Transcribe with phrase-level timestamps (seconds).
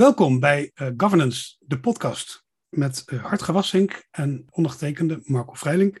[0.00, 6.00] Welkom bij uh, Governance, de podcast met uh, Hartge Wassink en ondergetekende Marco Vrijlink.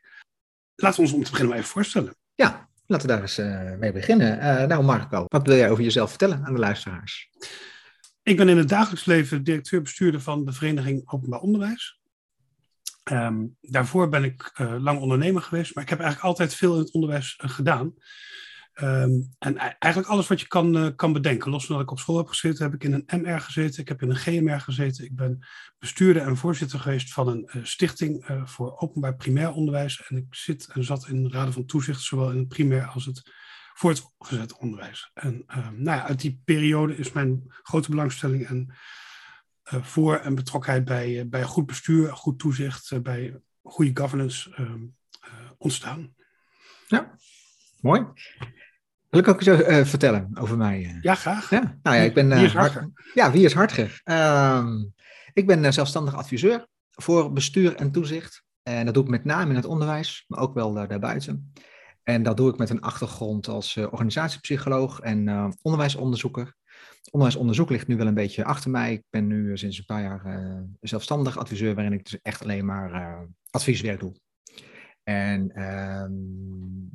[0.76, 2.14] Laten we ons om te beginnen maar even voorstellen.
[2.34, 4.68] Ja, laten we daar eens uh, mee beginnen.
[4.68, 7.30] nou Marco, wat wil jij over jezelf vertellen aan de luisteraars?
[8.22, 12.00] Ik ben in het dagelijks leven directeur-bestuurder van de Vereniging Openbaar Onderwijs.
[13.12, 16.92] Um, daarvoor ben ik lang ondernemer geweest, maar ik heb eigenlijk altijd veel in het
[16.92, 17.94] onderwijs gedaan.
[18.82, 21.50] Um, en eigenlijk alles wat je kan, uh, kan bedenken.
[21.50, 23.88] Los van dat ik op school heb gezeten, heb ik in een MR gezeten, ik
[23.88, 25.04] heb in een GMR gezeten.
[25.04, 25.46] Ik ben
[25.78, 30.06] bestuurder en voorzitter geweest van een uh, stichting uh, voor openbaar primair onderwijs.
[30.08, 33.04] En ik zit en zat in de raden van toezicht, zowel in het primair als
[33.04, 33.30] het
[33.74, 35.10] voortgezet onderwijs.
[35.14, 35.44] En
[35.76, 38.74] nou ja, uit die periode is mijn grote belangstelling en
[39.62, 44.86] voor en betrokkenheid bij, bij goed bestuur, goed toezicht, bij goede governance ehm,
[45.58, 46.14] ontstaan.
[46.86, 47.18] Ja,
[47.80, 48.06] mooi.
[49.10, 50.80] Wil ik ook eens uh, vertellen over mij?
[50.80, 51.02] Uh.
[51.02, 51.50] Ja, graag.
[51.50, 51.78] Ja?
[51.82, 52.90] Nou ja, ik ben, uh, wie is Hartger?
[53.14, 54.00] ja, wie is Hartger?
[54.04, 54.84] Ehm,
[55.32, 58.42] ik ben zelfstandig adviseur voor bestuur en toezicht.
[58.62, 61.52] En dat doe ik met name in het onderwijs, maar ook wel daarbuiten.
[62.02, 66.54] En dat doe ik met een achtergrond als organisatiepsycholoog en onderwijsonderzoeker.
[67.10, 68.92] Onderwijsonderzoek ligt nu wel een beetje achter mij.
[68.92, 73.18] Ik ben nu sinds een paar jaar zelfstandig adviseur, waarin ik dus echt alleen maar
[73.50, 74.14] advieswerk doe.
[75.02, 76.12] En ehm,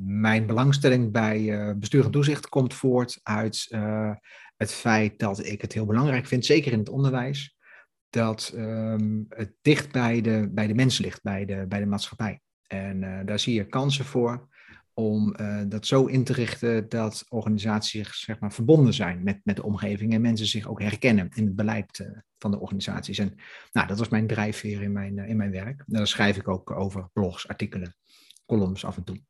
[0.05, 4.11] mijn belangstelling bij uh, bestuur en toezicht komt voort uit uh,
[4.57, 7.57] het feit dat ik het heel belangrijk vind, zeker in het onderwijs,
[8.09, 12.41] dat um, het dicht bij de, bij de mensen ligt, bij de, bij de maatschappij.
[12.67, 14.47] En uh, daar zie je kansen voor
[14.97, 15.35] om
[15.67, 20.13] dat zo in te richten dat organisaties zeg maar, verbonden zijn met, met de omgeving
[20.13, 23.17] en mensen zich ook herkennen in het beleid van de organisaties.
[23.17, 23.35] En
[23.71, 25.79] nou, dat was mijn drijfveer in mijn, in mijn werk.
[25.79, 27.95] En daar schrijf ik ook over blogs, artikelen
[28.45, 29.21] columns af en toe.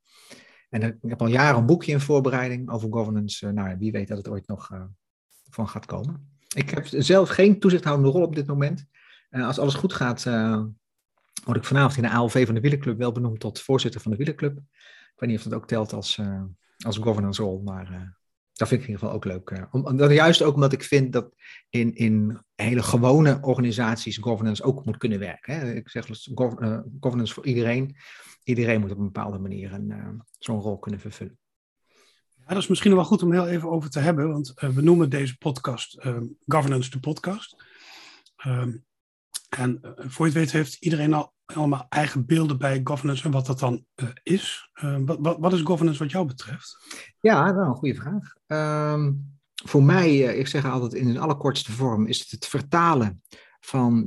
[0.70, 3.48] En ik heb al jaren een boekje in voorbereiding over governance.
[3.48, 4.70] Eh, nou, wie weet dat het ooit nog
[5.50, 6.38] van gaat komen.
[6.56, 8.86] Ik heb zelf geen toezichthoudende rol op dit moment.
[9.30, 10.24] Als alles goed gaat,
[11.44, 14.18] word ik vanavond in de ALV van de Wielenclub wel benoemd tot voorzitter van de
[14.18, 14.60] Wielenclub.
[15.16, 16.22] Ik weet niet of dat ook telt als,
[16.86, 18.16] als governance rol, maar
[18.54, 19.68] dat vind ik in ieder geval ook leuk.
[19.72, 21.34] Om, juist ook omdat ik vind dat
[21.70, 25.56] in, in hele gewone organisaties governance ook moet kunnen werken.
[25.56, 25.74] Hè.
[25.74, 26.08] Ik zeg
[27.00, 27.96] governance voor iedereen
[28.46, 29.82] iedereen moet op een bepaalde manier
[30.40, 31.38] zo'n rol kunnen vervullen.
[32.36, 35.10] Ja, dat is misschien wel goed om heel even over te hebben, want we noemen
[35.10, 36.06] deze podcast
[36.46, 37.64] Governance de Podcast.
[38.46, 38.86] Um,
[39.50, 43.46] en voor je het weet heeft iedereen al allemaal eigen beelden bij governance en wat
[43.46, 43.86] dat dan
[44.24, 44.70] is.
[44.74, 46.78] Ehm, wat, wat, is governance wat jou betreft?
[47.20, 48.34] Ja, nou, een goede vraag.
[48.94, 49.34] Um,
[49.66, 53.22] voor mij, ik zeg altijd in een allerkortste vorm, is het het vertalen
[53.60, 54.06] van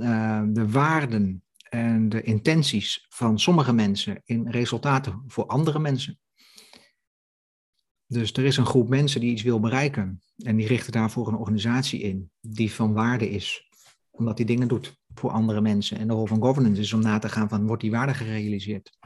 [0.52, 6.18] de waarden en de intenties van sommige mensen in resultaten voor andere mensen.
[8.06, 11.36] Dus er is een groep mensen die iets wil bereiken en die richten daarvoor een
[11.36, 13.68] organisatie in die van waarde is,
[14.10, 15.98] omdat die dingen doet voor andere mensen.
[15.98, 18.98] En de rol van governance is om na te gaan van, wordt die waarde gerealiseerd?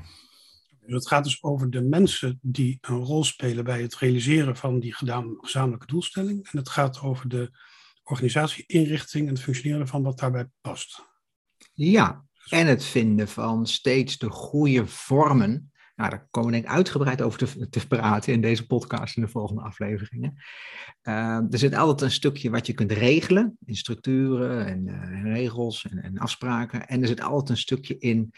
[0.81, 4.95] Het gaat dus over de mensen die een rol spelen bij het realiseren van die
[4.95, 6.49] gedaan, gezamenlijke doelstelling.
[6.51, 7.51] En het gaat over de
[8.03, 11.03] organisatie, inrichting en het functioneren van wat daarbij past.
[11.73, 15.72] Ja, en het vinden van steeds de goede vormen.
[15.95, 19.23] Nou, daar komen we denk ik uitgebreid over te, te praten in deze podcast en
[19.23, 20.43] de volgende afleveringen.
[21.03, 25.87] Uh, er zit altijd een stukje wat je kunt regelen in structuren en uh, regels
[25.91, 26.89] en, en, afspraken.
[26.89, 28.35] En er zit altijd een stukje in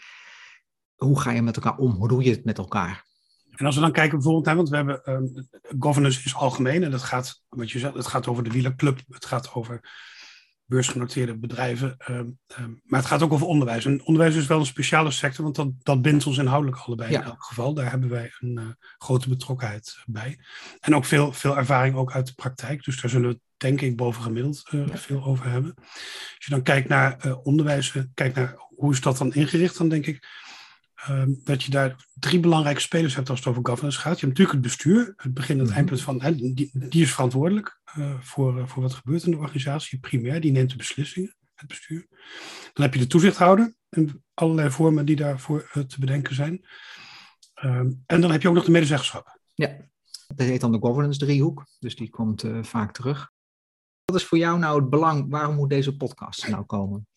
[0.95, 3.05] hoe ga je met elkaar om, hoe doe je het met elkaar.
[3.51, 5.47] En als we dan kijken bijvoorbeeld, hè, want we hebben um,
[5.79, 9.25] governance is algemeen en dat gaat, wat je zegt, het gaat over de wielerclub, het
[9.25, 9.81] gaat over
[10.65, 11.95] beursgenoteerde bedrijven.
[11.97, 13.85] Ehm, ehm, maar het gaat ook over onderwijs.
[13.85, 17.21] En onderwijs is wel een speciale sector, want dat, dat bindt ons inhoudelijk allebei in
[17.21, 17.73] elk geval.
[17.73, 18.67] Daar hebben wij een uh,
[18.97, 20.39] grote betrokkenheid bij.
[20.79, 22.83] En ook veel, veel ervaring ook uit de praktijk.
[22.83, 25.73] Dus daar zullen we denk ik bovengemiddeld uh, veel over hebben.
[25.75, 29.89] Als je dan kijkt naar uh, onderwijs, kijkt naar hoe is dat dan ingericht, dan
[29.89, 30.27] denk ik
[31.05, 34.19] Ehm, dat je daar drie belangrijke spelers hebt als het over governance gaat.
[34.19, 35.77] Je hebt natuurlijk het bestuur, het begin en het mhm.
[35.77, 39.99] eindpunt van, die, die, is verantwoordelijk uh, voor, uh, voor wat gebeurt in de organisatie.
[39.99, 42.07] Primair, die neemt de beslissingen, het bestuur.
[42.73, 46.65] Dan heb je de toezichthouder en allerlei vormen die daarvoor uh, te bedenken zijn.
[47.63, 49.39] Um, en dan heb je ook nog de medezeggenschap.
[49.53, 49.67] Ja,
[50.27, 53.31] dat heet dan de governance driehoek, dus die komt vaak terug.
[54.05, 55.29] Wat is voor jou nou het belang?
[55.29, 57.07] Waarom moet deze podcast nou komen?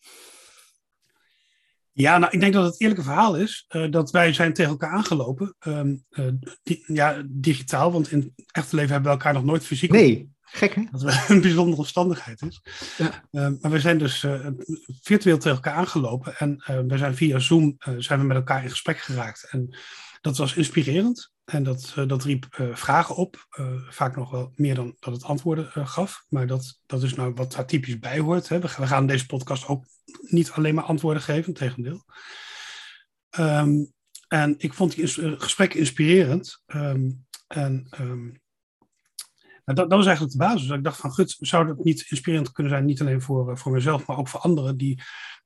[2.01, 4.91] Ja, nou, ik denk dat het eerlijke verhaal is uh, dat wij zijn tegen elkaar
[4.91, 5.55] aangelopen.
[5.67, 6.25] Um, uh,
[6.63, 9.91] di ja, digitaal, want in het echte leven hebben we elkaar nog nooit fysiek.
[9.91, 10.83] Nee, gek hè?
[10.91, 12.61] Dat wel een bijzondere omstandigheid is.
[12.97, 13.23] Ja.
[13.31, 14.25] Uh, maar we zijn dus
[15.01, 18.97] virtueel tegen elkaar aangelopen en we zijn via Zoom zijn we met elkaar in gesprek
[18.97, 19.47] geraakt.
[19.49, 19.77] En
[20.21, 21.31] dat was inspirerend.
[21.49, 23.47] En dat, dat riep vragen op,
[23.89, 26.25] vaak nog wel meer dan dat het antwoorden gaf.
[26.29, 28.49] Maar dat, dat is nou wat daar typisch bij hoort.
[28.49, 28.59] Hè.
[28.59, 29.85] We, gaan deze podcast ook
[30.21, 32.03] niet alleen maar antwoorden geven, tegendeel.
[33.39, 33.93] Um,
[34.27, 35.07] en ik vond die
[35.37, 36.63] gesprek inspirerend.
[36.67, 38.41] Um, en um,
[39.65, 40.69] dat, dat, was eigenlijk de basis.
[40.69, 44.05] Ik dacht van, gut, zou dat niet inspirerend kunnen zijn, niet alleen voor, voor mezelf,
[44.05, 45.01] maar ook voor anderen die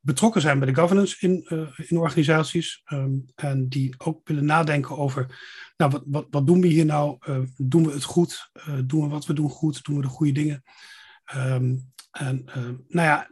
[0.05, 2.81] betrokken zijn bij de governance in, uh, in organisaties.
[2.93, 5.39] Um, en die ook willen nadenken over,
[5.77, 7.17] nou, wat, wat, wat doen we hier nou?
[7.29, 8.51] Uh, doen we het goed?
[8.53, 9.83] Uh, doen we wat we doen goed?
[9.83, 10.63] Doen we de goede dingen?
[11.35, 12.43] Um, en
[12.87, 13.29] nou ja,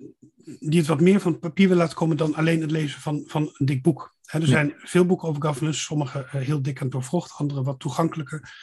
[0.60, 3.50] die het wat meer van papier willen laten komen dan alleen het lezen van, van
[3.54, 4.16] een dik boek.
[4.26, 8.54] er zijn veel boeken over governance, sommige heel dik en doorvrocht, andere wat toegankelijker.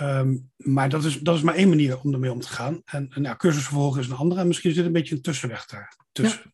[0.00, 2.82] Um, maar dat is, dat is maar één manier om ermee om te gaan.
[2.84, 4.40] En, en ja, cursusvervolgen is een andere.
[4.40, 6.40] En misschien zit een beetje een tussenweg daar tussen.
[6.44, 6.50] Ja,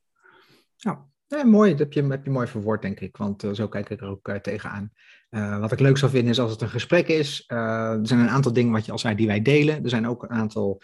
[0.79, 1.45] ja.
[1.45, 1.71] mooi.
[1.71, 3.17] Dat heb je, heb je mooi verwoord, denk ik.
[3.17, 4.93] Want uh, zo kijk ik er ook uh, tegenaan.
[5.61, 7.45] Wat ik leuk zou vinden is als het een gesprek is.
[7.47, 9.83] er zijn een aantal dingen wat je al zei die wij delen.
[9.83, 10.83] Er zijn ook een aantal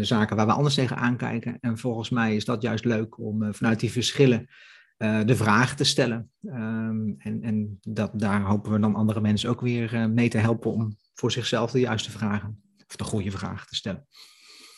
[0.00, 1.58] zaken waar we anders tegenaan kijken.
[1.60, 4.48] En volgens mij is dat juist leuk om vanuit die verschillen
[4.96, 6.30] de vragen te stellen.
[6.42, 10.72] Um, en en dat, daar hopen we dan andere mensen ook weer mee te helpen
[10.72, 14.06] om voor zichzelf de juiste vragen, of de goede vragen te stellen.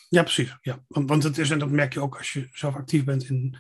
[0.09, 0.57] Ja, precies.
[0.61, 0.85] Ja.
[0.89, 3.57] Want, want het is, en dat merk je ook als je zelf actief bent in,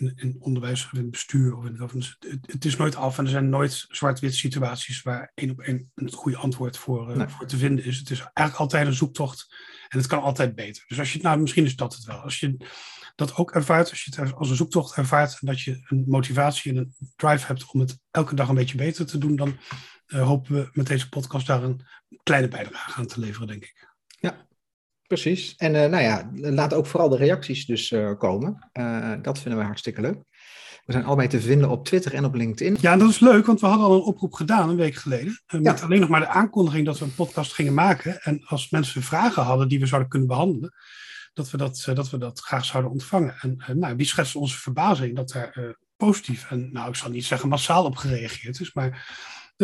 [0.00, 1.56] in, in onderwijs of in het bestuur.
[1.56, 5.32] Of in het, het, het is nooit af en er zijn nooit zwart-wit situaties waar
[5.34, 7.98] één op één een goede antwoord voor, uh, voor te vinden is.
[7.98, 9.54] Het is eigenlijk altijd een zoektocht
[9.88, 10.84] en het kan altijd beter.
[10.86, 12.18] Dus als je, nou, misschien is dat het wel.
[12.18, 12.56] Als je
[13.14, 16.70] dat ook ervaart, als je het als een zoektocht ervaart en dat je een motivatie
[16.72, 19.58] en een drive hebt om het elke dag een beetje beter te doen, dan
[20.06, 21.86] uh, hopen we met deze podcast daar een
[22.22, 23.89] kleine bijdrage aan te leveren, denk ik.
[25.10, 25.54] Precies.
[25.56, 28.70] En uh, nou ja, laat ook vooral de reacties dus uh, komen.
[29.22, 30.18] dat vinden we hartstikke leuk.
[30.84, 32.76] We zijn allebei te vinden op Twitter en op LinkedIn.
[32.80, 35.40] Ja, dat is leuk, want we hadden al een oproep gedaan een week geleden.
[35.46, 35.84] Met ja.
[35.84, 38.20] alleen nog maar de aankondiging dat we een podcast gingen maken.
[38.22, 40.74] En als mensen vragen hadden die we zouden kunnen behandelen,
[41.32, 43.34] dat we dat, dat, we dat graag zouden ontvangen.
[43.40, 47.48] En nou, die schetste onze verbazing dat er positief en, nou, ik zal niet zeggen
[47.48, 49.06] massaal op gereageerd is, maar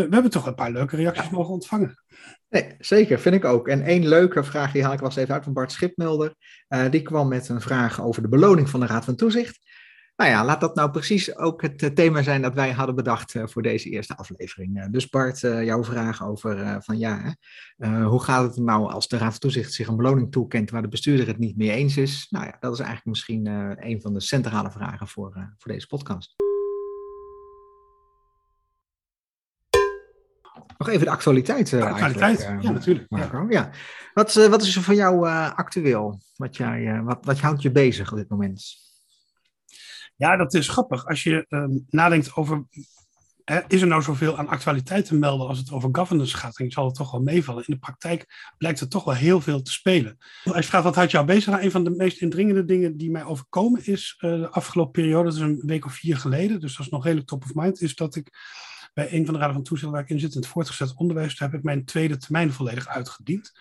[0.03, 2.03] we hebben toch een paar leuke reacties mogen ontvangen.
[2.49, 3.69] Nee, zeker, vind ik ook.
[3.69, 6.35] En één leuke vraag, die haal ik was even uit van Bart Schipmelder.
[6.69, 9.59] Uh, die kwam met een vraag over de beloning van de Raad van Toezicht.
[10.17, 13.35] Nou ja, laat dat nou precies ook het uh, thema zijn dat wij hadden bedacht
[13.35, 14.91] uh, voor deze eerste aflevering.
[14.91, 17.37] dus Bart, jouw vraag over van ja,
[18.05, 20.89] hoe gaat het nou als de Raad van Toezicht zich een beloning toekent waar de
[20.89, 22.27] bestuurder het niet mee eens is?
[22.31, 23.47] Nou ja, dat is eigenlijk misschien
[23.87, 26.46] een van de centrale vragen voor, voor deze podcast.
[30.79, 31.73] Nog even de actualiteit.
[31.73, 33.11] Uh, actualiteit, uh, ja, natuurlijk.
[33.11, 33.47] Marco.
[33.49, 33.71] Ja.
[34.15, 36.21] Wat, uh, wat is er voor jou actueel?
[36.37, 38.85] Wat, jij, wat, wat houdt je bezig op dit moment?
[40.17, 41.07] Ja, dat is grappig.
[41.07, 42.65] Als je ehm, nadenkt over.
[43.45, 46.59] Hè, is er nou zoveel aan actualiteit te melden als het over governance gaat?
[46.59, 47.65] En zal het toch wel meevallen.
[47.67, 50.17] In de praktijk blijkt er toch wel heel veel te spelen.
[50.45, 53.11] Als je vraagt wat houdt jou bezig, nou, een van de meest indringende dingen die
[53.11, 56.87] mij overkomen is de afgelopen periode, dat is een week of vier geleden, dus dat
[56.87, 58.31] is nog redelijk top of mind, is dat ik
[58.97, 61.39] bij een van de raden van toezicht waar ik in zit, in het voortgezet onderwijs,
[61.39, 63.53] heb ik mijn tweede termijn volledig uitgediend.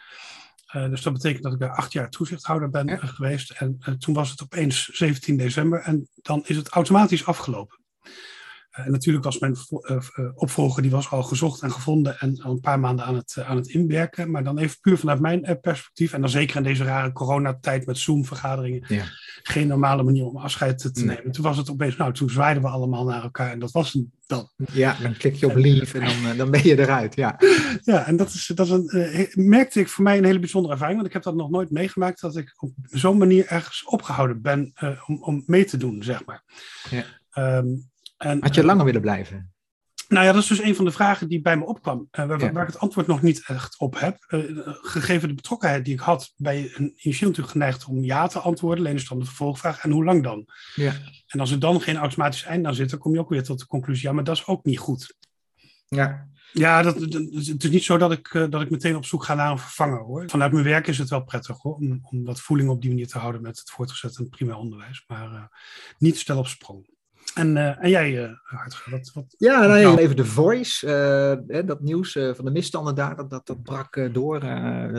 [0.76, 2.98] Uh, dus dat betekent dat ik daar acht jaar toezichthouder ben ja.
[2.98, 3.50] geweest.
[3.52, 7.78] En uh, toen was het opeens 17 december en dan is het automatisch afgelopen.
[8.76, 9.56] En natuurlijk was mijn
[10.34, 13.56] opvolger, die was al gezocht en gevonden en al een paar maanden aan het, aan
[13.56, 14.32] het inwerken.
[14.32, 17.98] Maar dan even puur vanuit mijn perspectief, en dan zeker in deze rare coronatijd met
[17.98, 19.04] Zoom-vergaderingen, ja.
[19.44, 21.32] geen normale manier om afscheid te, nemen.
[21.32, 24.06] Toen was het opeens, nou, toen zwaaiden we allemaal naar elkaar en dat was het
[24.28, 24.50] dan.
[24.72, 27.40] Ja, dan klik je op leave en dan, dan ben je eruit, ja.
[27.82, 30.98] Ja, en dat is, dat is een, merkte ik voor mij een hele bijzondere ervaring,
[30.98, 34.74] want ik heb dat nog nooit meegemaakt, dat ik op zo'n manier ergens opgehouden ben
[35.06, 36.44] om, om mee te doen, zeg maar.
[36.90, 37.06] Ja.
[37.58, 39.56] Um, en, Had je langer willen blijven?
[40.08, 42.40] Nou ja, dat is dus een van de vragen die bij me opkwam, uh, waar,
[42.40, 42.52] ja.
[42.52, 44.18] waar, ik het antwoord nog niet echt op heb.
[44.28, 48.40] Uh, gegeven de betrokkenheid die ik had, ben je initieel natuurlijk geneigd om ja te
[48.40, 48.86] antwoorden.
[48.86, 50.46] Alleen is dan de vervolgvraag, en hoe lang dan?
[50.76, 50.94] Ja.
[51.28, 53.60] En als er dan geen automatisch eind aan zit, dan kom je ook weer tot
[53.60, 55.16] de conclusie, ja, maar dat is ook niet goed.
[55.88, 56.28] Ja.
[56.54, 59.52] Ja, dat, het is niet zo dat ik, dat ik meteen op zoek ga naar
[59.52, 60.30] een vervanger hoor.
[60.30, 63.08] Vanuit mijn werk is het wel prettig hoor, om, om dat voeling op die manier
[63.08, 65.04] te houden met het voortgezet en primair onderwijs.
[65.08, 65.50] Maar
[65.98, 66.95] niet stel op sprong.
[67.34, 68.32] En, uh, en jij, uh,
[68.86, 69.36] wat, wat...
[69.38, 70.88] Ja, nou, ja, even de Voice,
[71.48, 74.42] uh, dat nieuws van de misstanden daar, dat, dat, dat brak door.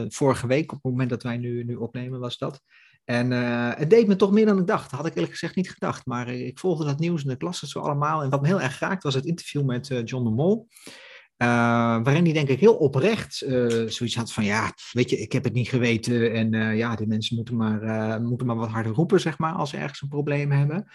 [0.09, 2.61] vorige week, op het moment dat wij nu, nu opnemen, was dat.
[3.05, 3.31] En
[3.79, 4.91] het deed me toch meer dan ik dacht.
[4.91, 6.07] Dat had ik eerlijk gezegd niet gedacht.
[6.07, 8.23] Maar ik volgde dat nieuws en de klas het zo allemaal.
[8.23, 10.69] En wat me heel erg raakt was het interview met John de Mol.
[11.43, 11.49] Uh,
[12.03, 15.45] waarin hij denk ik heel oprecht uh, zoiets had van ja, weet je, ik heb
[15.45, 19.21] het niet geweten en uh, ja, die mensen moeten maar, moeten maar wat harder roepen,
[19.21, 20.87] zeg maar, als ze ergens een probleem hebben.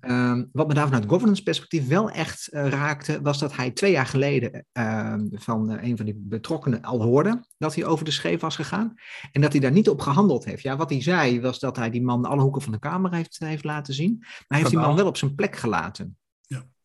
[0.00, 4.06] Ehm, wat me daar vanuit governance perspectief wel echt raakte, was dat hij twee jaar
[4.06, 8.56] geleden ehm, van een van die betrokkenen al hoorde dat hij over de scheef was
[8.56, 8.94] gegaan
[9.32, 10.62] en dat hij daar niet op gehandeld heeft.
[10.62, 13.38] Ja, wat hij zei was dat hij die man alle hoeken van de kamer heeft,
[13.38, 16.16] heeft laten zien, maar hij heeft die man wel op zijn plek gelaten.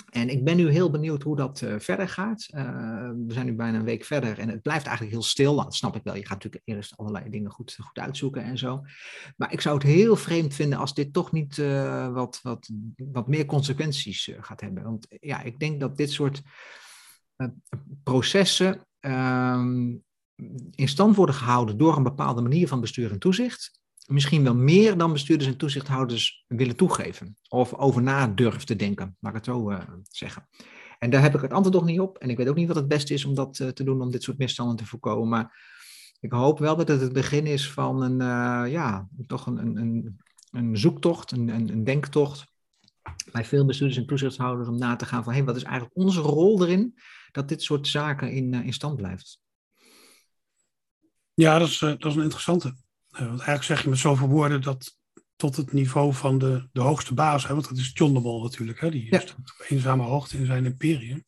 [0.10, 2.48] En ik ben nu heel benieuwd hoe dat uh, verder gaat.
[2.56, 2.63] Uh,
[3.10, 5.56] we zijn nu bijna een week verder en het blijft eigenlijk heel stil.
[5.56, 6.16] Dat snap ik wel.
[6.16, 8.82] Je gaat natuurlijk eerst allerlei dingen goed, goed uitzoeken en zo.
[9.38, 13.28] Maar ik zou het heel vreemd vinden als dit toch niet uh, wat, wat, wat
[13.28, 14.84] meer consequenties gaat hebben.
[14.84, 16.42] Want ja, ik denk dat dit soort
[18.04, 19.96] processen ehm,
[20.72, 24.98] in stand worden gehouden door een bepaalde manier van bestuur en toezicht misschien wel meer
[24.98, 27.38] dan bestuurders en toezichthouders willen toegeven.
[27.48, 28.34] Of over na
[28.66, 30.48] te denken, laat ik het zo uh, zeggen.
[31.00, 32.18] En daar heb ik het antwoord nog niet op.
[32.18, 34.12] En ik weet ook niet wat het beste is om dat uh, te doen, om
[34.12, 35.30] dit soort misstanden te voorkomen.
[35.30, 35.58] Maar
[36.20, 40.20] ik hoop wel dat het het begin is van een, uh, ja, toch een, een,
[40.51, 42.48] een zoektocht, een, een, een, denktocht
[43.32, 46.22] bij veel bestuurders en toezichthouders om na te gaan van, hey, wat is eigenlijk onze
[46.22, 47.00] rol erin
[47.32, 49.42] dat dit soort zaken in, in stand blijft?
[51.34, 52.75] Ja, dat is, dat is een interessante.
[53.20, 54.98] Uh, want eigenlijk zeg je met zoveel woorden dat
[55.36, 58.44] tot het niveau van de, de hoogste baas, hè, want dat is John de Mol
[58.44, 59.20] natuurlijk, hè, die ja.
[59.20, 61.26] staat op eenzame hoogte in zijn imperium.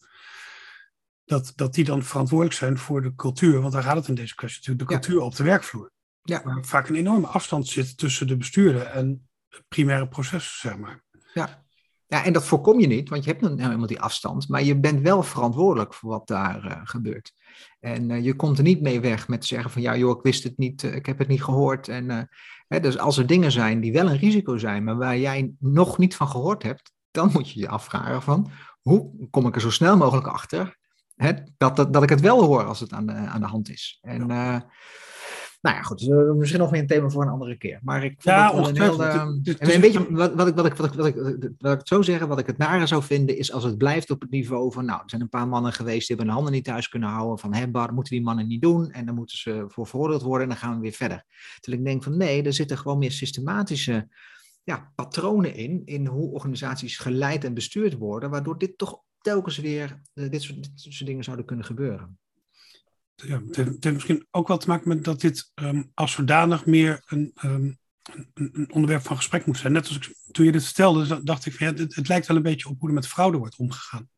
[1.24, 4.36] Dat, dat die dan verantwoordelijk zijn voor de cultuur, want daar gaat het in deze
[4.36, 5.92] kwestie natuurlijk, de cultuur op de werkvloer.
[6.24, 6.44] Ja.
[6.44, 11.04] Waar vaak een enorme afstand zit tussen de bestuurder en het primaire proces, zeg maar.
[11.34, 11.61] Ja.
[12.12, 14.80] Ja, en dat voorkom je niet, want je hebt nou helemaal die afstand, maar je
[14.80, 17.34] bent wel verantwoordelijk voor wat daar uh, gebeurt.
[17.80, 20.44] En uh, je komt er niet mee weg met zeggen van ja joh, ik wist
[20.44, 21.88] het niet, uh, ik heb het niet gehoord.
[21.88, 22.30] En,
[22.68, 25.98] hè, dus als er dingen zijn die wel een risico zijn, maar waar jij nog
[25.98, 28.52] niet van gehoord hebt, dan moet je je afvragen van
[28.82, 30.78] hoe kom ik er zo snel mogelijk achter
[31.16, 33.70] hè, dat, dat, dat ik het wel hoor als het aan de, aan de hand
[33.70, 33.98] is.
[34.02, 34.70] En ja.
[35.62, 36.00] Nou ja, goed.
[36.00, 37.80] Dus, misschien nog weer een thema voor een andere keer.
[37.84, 39.02] Maar ik vond ja, het een heel...
[39.02, 41.16] Uh, en weet je, wat, wat, ik, wat, ik, wat, ik,
[41.60, 44.12] wat, ik, het zo zeggen, wat ik het nare zou vinden, is als het blijft
[44.12, 46.54] op het niveau van, nou, er zijn een paar mannen geweest die hebben hun handen
[46.54, 49.66] niet thuis kunnen houden, van, dat moeten die mannen niet doen, en dan moeten ze
[49.68, 51.26] voor veroordeeld worden, en dan gaan we weer verder.
[51.60, 54.08] Terwijl ik denk van, nee, er zitten gewoon meer systematische
[54.64, 60.02] ja, patronen in, in hoe organisaties geleid en bestuurd worden, waardoor dit toch telkens weer,
[60.14, 62.20] uh, dit, soort, dit soort dingen zouden kunnen gebeuren
[63.28, 67.04] ja, het, heeft, misschien ook wel te maken met dat dit um, als zodanig meer
[67.06, 67.80] een, um,
[68.14, 69.74] een, een, onderwerp van gesprek moet zijn.
[69.74, 72.38] Net als ik, toen je dit vertelde, dacht ik van ja, het, het, lijkt wel
[72.38, 74.10] een beetje op hoe er met fraude wordt omgegaan.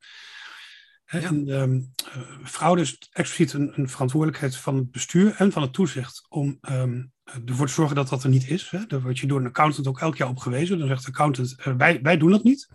[1.05, 5.73] En um, uh, fraude is expliciet een, een, verantwoordelijkheid van het bestuur en van het
[5.73, 6.57] toezicht om
[7.45, 8.69] ervoor te zorgen dat dat er niet is.
[8.69, 8.85] Hè.
[8.85, 10.79] Daar word je door een accountant ook elk jaar op gewezen.
[10.79, 12.67] Dan zegt de accountant, uh, wij, wij doen dat niet.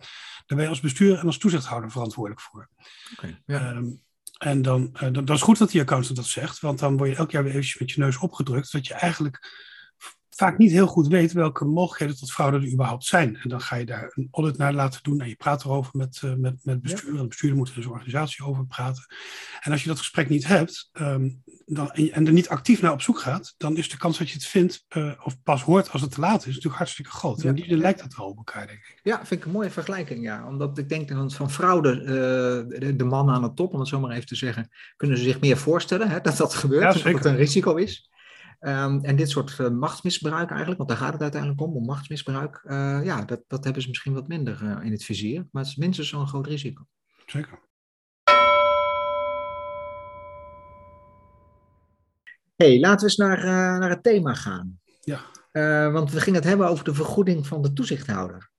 [0.46, 2.68] Daar ben je als bestuur en als toezichthouder verantwoordelijk voor.
[3.12, 3.82] Okay, ja.
[4.38, 7.10] En dan, uh, dan, dan, is goed dat die accountant dat zegt, want dan word
[7.10, 9.66] je elk jaar weer eventjes met je neus opgedrukt, dat je eigenlijk
[10.38, 13.36] vaak niet heel goed weet welke mogelijkheden tot fraude er überhaupt zijn.
[13.36, 16.20] En dan ga je daar een audit naar laten doen en je praat erover met,
[16.24, 17.14] uh, met, met bestuur.
[17.14, 17.20] Ja.
[17.20, 19.06] De bestuurder moet er in zijn organisatie over praten.
[19.60, 22.92] En als je dat gesprek niet hebt um, dan, en, en, er niet actief naar
[22.92, 25.90] op zoek gaat, dan is de kans dat je het vindt uh, of pas hoort
[25.90, 27.42] als het te laat is, natuurlijk hartstikke groot.
[27.42, 27.48] Ja.
[27.48, 29.00] En die lijkt dat wel op elkaar, denk ik.
[29.02, 30.46] Ja, vind ik een mooie vergelijking, ja.
[30.46, 33.88] Omdat ik denk dat van fraude, uh, de, de mannen aan de top, om het
[33.88, 36.92] zo maar even te zeggen, kunnen ze zich meer voorstellen hè, dat dat gebeurt, ja,
[37.02, 38.10] dat het een risico is.
[38.60, 42.62] Um, en dit soort uh, machtsmisbruik eigenlijk, want daar gaat het uiteindelijk om, om machtsmisbruik,
[42.64, 45.70] uh, ja, dat, dat hebben ze misschien wat minder uh, in het vizier, maar het
[45.70, 46.86] is minstens zo'n groot risico.
[47.26, 47.66] Zeker.
[52.56, 53.44] hey, laten we eens naar,
[53.78, 54.80] naar het thema gaan.
[55.00, 55.90] Ja.
[55.90, 58.50] want we gingen het hebben over de vergoeding van de toezichthouder.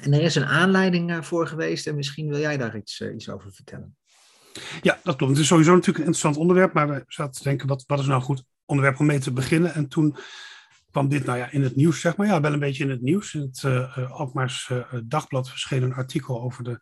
[0.00, 3.52] En er is een aanleiding voor geweest en misschien wil jij daar iets, iets over
[3.52, 3.96] vertellen.
[4.82, 5.32] Ja, dat klopt.
[5.32, 8.06] Het is sowieso natuurlijk een interessant onderwerp, maar we zaten te denken, wat, wat is
[8.06, 9.74] nou goed onderwerp om mee te beginnen.
[9.74, 10.16] En toen
[10.90, 12.26] kwam dit nou ja, in het nieuws, zeg maar.
[12.26, 13.34] Ja, wel een beetje in het nieuws.
[13.34, 16.78] In het uh, Alkmaars uh, Dagblad verscheen een artikel over de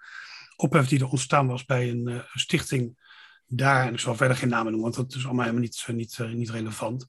[0.57, 3.01] ophef die er ontstaan was bij een uh, stichting
[3.47, 3.87] daar.
[3.87, 6.51] En ik zal verder geen namen noemen, want dat is allemaal helemaal niet, niet, niet
[6.51, 7.07] relevant.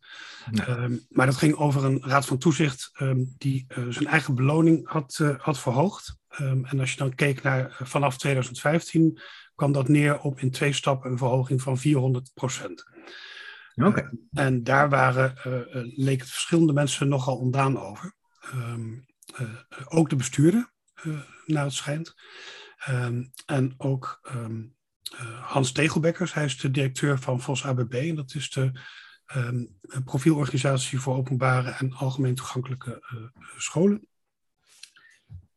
[0.52, 0.68] Nee.
[0.68, 5.20] Um, maar dat ging over een raad van toezicht um, die zijn eigen beloning had,
[5.38, 6.18] had verhoogd.
[6.40, 9.20] Um, en als je dan keek naar vanaf 2015,
[9.56, 12.84] kwam dat neer op in twee stappen een verhoging van 400 procent.
[13.76, 14.04] Okay.
[14.04, 18.14] Uh, en daar waren, uh, leek het verschillende mensen nogal ontdaan over.
[18.54, 19.06] Um,
[19.86, 20.72] ook de bestuurder,
[21.46, 22.16] naar het schijnt.
[22.90, 24.76] Um, en ook um,
[25.42, 27.94] Hans Tegelbekkers, hij is de directeur van VOS ABB.
[27.94, 28.72] En dat is de
[30.06, 33.04] profielorganisatie voor openbare en algemeen toegankelijke
[33.58, 34.08] scholen.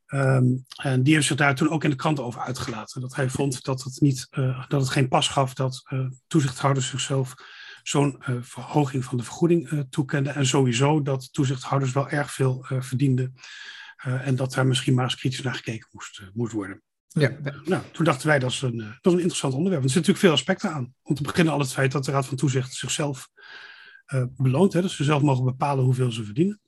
[0.07, 0.47] Ehm,
[0.83, 3.01] en die heeft zich daar toen ook in de krant over uitgelaten.
[3.01, 4.29] Dat hij vond dat het, niet,
[4.69, 5.83] dat het geen pas gaf dat
[6.27, 7.35] toezichthouders zichzelf
[7.89, 10.35] zo'n verhoging van de vergoeding toekenden.
[10.35, 13.35] En sowieso dat toezichthouders wel erg veel verdienden.
[14.03, 16.83] en dat daar misschien maar eens kritisch naar gekeken moest, moest worden.
[17.09, 17.31] Ja.
[17.65, 19.85] Nou, toen dachten wij dat is, een, dat is een interessant onderwerp.
[19.85, 20.95] Er zitten natuurlijk veel aspecten aan.
[21.03, 23.29] Om te beginnen al het feit dat de Raad van Toezicht zichzelf
[24.15, 24.73] uh, beloont.
[24.73, 26.61] Hè, dus ze zelf mogen bepalen hoeveel ze verdienen.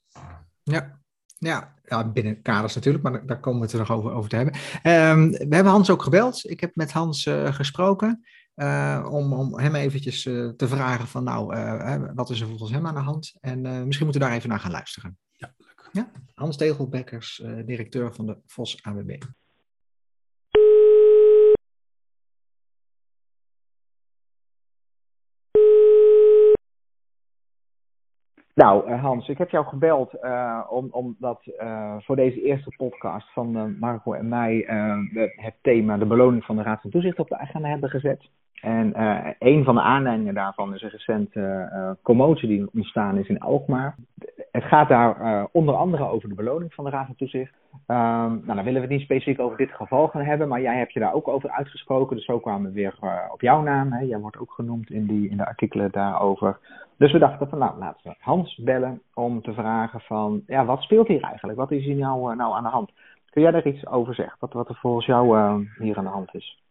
[0.62, 1.00] Ja,
[1.38, 4.36] ja, ja, binnen kaders natuurlijk, maar daar komen we het er nog over, over te
[4.36, 4.54] hebben.
[4.54, 6.50] Um, we hebben Hans ook gebeld.
[6.50, 8.24] Ik heb met Hans uh, gesproken
[8.58, 11.46] uh, om, om hem eventjes uh, te vragen van nou,
[12.14, 13.36] wat is er volgens hem aan de hand?
[13.40, 15.18] En misschien moeten we daar even naar gaan luisteren.
[15.32, 15.88] Ja, leuk.
[15.92, 16.10] Ja?
[16.34, 19.18] Hans Tegelbekkers, directeur van de VOS AWB.
[28.58, 33.32] Nou, eh, Hans, ik heb jou gebeld uh, om, omdat uh, voor deze eerste podcast
[33.32, 34.64] van Marco en mij
[35.36, 38.28] het thema de beloning van de Raad van Toezicht op de agenda hebben gezet.
[38.60, 38.92] En
[39.38, 43.94] een van de aanleidingen daarvan is een recente commotie die ontstaan is in Alkmaar.
[44.50, 47.52] Het gaat daar onder andere over de beloning van de Raad van Toezicht.
[47.86, 50.76] Um, nou, dan willen we het niet specifiek over dit geval gaan hebben, maar jij
[50.76, 52.16] hebt je daar ook over uitgesproken.
[52.16, 52.94] Dus zo kwamen we weer
[53.32, 53.92] op jouw naam.
[53.92, 54.00] Hè.
[54.00, 56.58] Jij wordt ook genoemd in, die, in de artikelen daarover.
[56.96, 60.82] Dus we dachten van nou, laten we Hans bellen om te vragen van ja, wat
[60.82, 61.58] speelt hier eigenlijk?
[61.58, 62.90] Wat is hier nou, nou aan de hand?
[63.30, 64.36] Kun jij daar iets over zeggen?
[64.40, 66.62] Wat, wat er volgens jou uh, hier aan de hand is?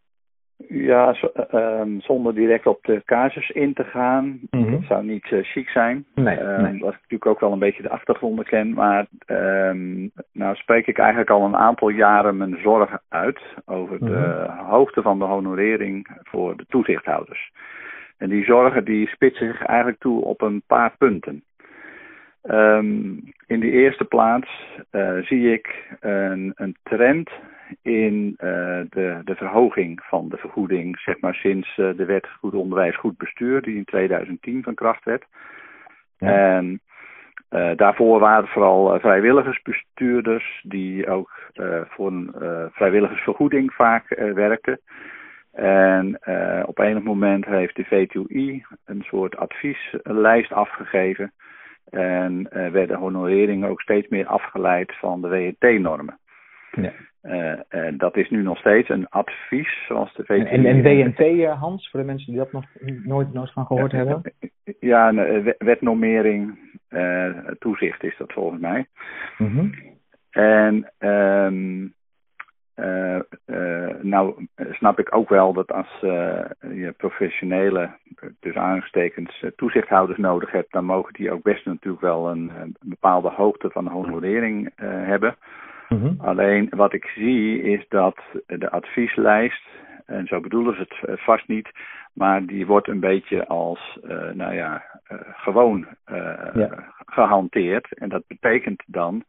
[0.58, 1.16] Ja,
[1.54, 4.40] um, zonder direct op de casus in te gaan.
[4.50, 6.06] Mm Dat zou niet uh, chic zijn.
[6.16, 6.72] Nee, um, nee.
[6.72, 8.74] Dat ik natuurlijk ook wel een beetje de achtergronden ken.
[8.74, 14.06] Maar um, nou spreek ik eigenlijk al een aantal jaren mijn zorgen uit over de
[14.06, 17.52] mm hoogte van de honorering voor de toezichthouders.
[18.18, 21.44] En die zorgen die spitsen zich eigenlijk toe op een paar punten.
[22.44, 24.50] Um, in de eerste plaats
[24.92, 27.30] uh, zie ik een, een trend
[27.82, 28.38] in uh,
[28.90, 33.18] de, de verhoging van de vergoeding, zeg maar sinds uh, de wet Goed Onderwijs, Goed
[33.18, 35.26] Bestuur, die in 2010 van kracht werd.
[36.18, 36.56] Ja.
[36.56, 36.82] En
[37.76, 41.32] daarvoor waren het vooral vrijwilligersbestuurders die ook
[41.88, 42.34] voor een
[42.72, 44.80] vrijwilligersvergoeding vaak werkten.
[45.54, 46.20] En
[46.66, 51.34] op enig moment heeft de VTUI een soort advieslijst afgegeven.
[51.90, 56.20] En werden honoreringen ook steeds meer afgeleid van de WNT-normen.
[56.72, 56.92] Ja.
[57.24, 60.44] Uh, dat is nu nog steeds een advies, zoals de VTUI...
[60.44, 62.66] En, en WNT, Hans, voor de mensen die dat nog
[63.04, 64.22] nooit, nooit van gehoord hebben?
[64.80, 66.60] Ja, een wetnormering,
[67.60, 68.88] toezicht is dat volgens mij.
[69.38, 69.74] Mm -hmm.
[70.32, 70.92] En...
[71.00, 71.96] Um,
[72.80, 77.90] uh, uh, nou snap ik ook wel dat als uh, je professionele,
[78.40, 83.30] dus aangestekens, toezichthouders nodig hebt, dan mogen die ook best natuurlijk wel een, een bepaalde
[83.30, 85.36] hoogte van honorering hebben.
[85.90, 86.16] Mm -hmm.
[86.18, 89.64] Alleen wat ik zie is dat de advieslijst,
[90.06, 91.70] en zo bedoelen ze het vast niet,
[92.14, 94.00] maar die wordt een beetje als,
[94.34, 94.84] nou ja,
[95.34, 95.88] gewoon
[96.54, 96.94] ja.
[97.06, 97.94] gehanteerd.
[97.98, 99.24] En dat betekent dan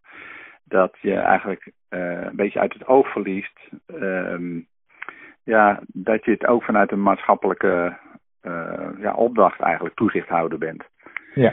[0.64, 3.58] dat je eigenlijk een beetje uit het oog verliest.
[3.94, 4.66] Um,
[5.42, 7.96] ja, dat je het ook vanuit een maatschappelijke
[8.98, 10.84] ja, opdracht eigenlijk toezichthouder bent.
[11.38, 11.52] Ja.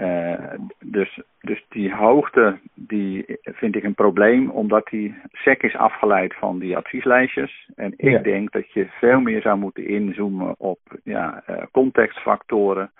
[0.00, 6.34] Uh, dus, dus die hoogte, die vind ik een probleem, omdat die sec is afgeleid
[6.34, 7.70] van die advieslijstjes.
[7.76, 8.18] En ik ja.
[8.18, 12.90] denk dat je veel meer zou moeten inzoomen op ja, contextfactoren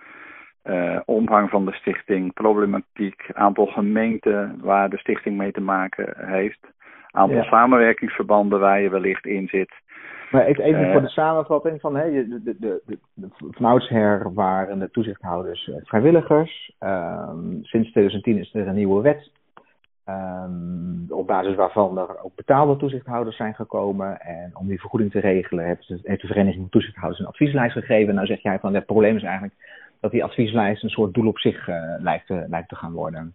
[0.69, 6.67] uh, omvang van de stichting, problematiek, aantal gemeenten waar de stichting mee te maken heeft,
[7.11, 7.43] aantal ja.
[7.43, 9.73] samenwerkingsverbanden waar je wellicht in zit.
[10.31, 14.79] Maar even uh, voor de samenvatting van hè, de, de, de, de, van oudsher waren
[14.79, 16.73] de toezichthouders vrijwilligers.
[16.81, 19.31] Um, sinds 2010 is er een nieuwe wet.
[20.09, 24.21] Um, op basis waarvan er ook betaalde toezichthouders zijn gekomen.
[24.21, 27.73] En om die vergoeding te regelen heeft de, heeft de Vereniging van Toezichthouders een advieslijst
[27.73, 28.14] gegeven.
[28.14, 29.55] Nou zeg jij van het probleem is eigenlijk
[30.01, 33.35] dat die advieslijst een soort doel op zich uh, lijkt, te, lijkt te gaan worden.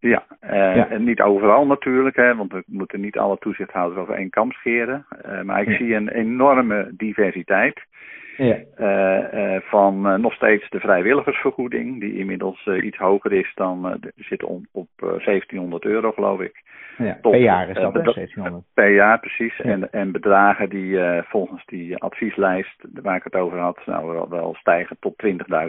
[0.00, 4.14] Ja, uh, ja, en niet overal natuurlijk, hè, want we moeten niet alle toezichthouders over
[4.14, 5.06] één kam scheren.
[5.26, 5.76] Uh, maar ik ja.
[5.76, 7.88] zie een enorme diversiteit.
[8.36, 8.58] Ja.
[8.78, 14.88] Uh, van nog steeds de vrijwilligersvergoeding, die inmiddels iets hoger is dan, zit op, op
[14.96, 16.62] 1700 euro geloof ik.
[16.98, 18.64] Ja, Tot, per jaar is dat, 1700.
[18.74, 19.60] Per jaar, precies.
[19.60, 24.96] En, en bedragen die volgens die advieslijst, waar ik het over had, nou wel, stijgen
[25.00, 25.14] tot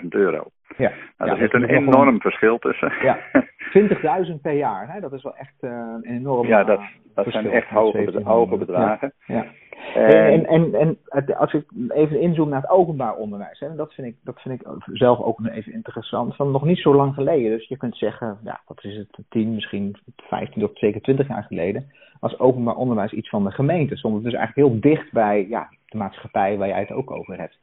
[0.01, 0.43] 20.000 euro.
[0.77, 0.91] Ja.
[1.17, 2.93] Nou, ja, er zit een enorm verschil tussen.
[3.01, 3.17] Ja,
[3.77, 4.99] 20.000 per jaar, hè?
[4.99, 6.79] dat is wel echt een enorm Ja, dat,
[7.15, 9.13] dat zijn echt hoge, hoge bedragen.
[9.25, 9.45] ja.
[9.93, 10.97] En, en, en,
[11.37, 14.67] als ik even inzoom naar het openbaar onderwijs, hè, dat, vind ik, dat vind ik
[14.85, 16.35] zelf ook even interessant.
[16.35, 19.53] Van nog niet zo lang geleden, dus je kunt zeggen, ja, wat is het, 10,
[19.53, 23.97] misschien 15 of zeker 20 jaar geleden, als openbaar onderwijs iets van de gemeente.
[23.97, 27.37] Stond het dus eigenlijk heel dicht bij ja, de maatschappij waar jij het ook over
[27.37, 27.57] hebt.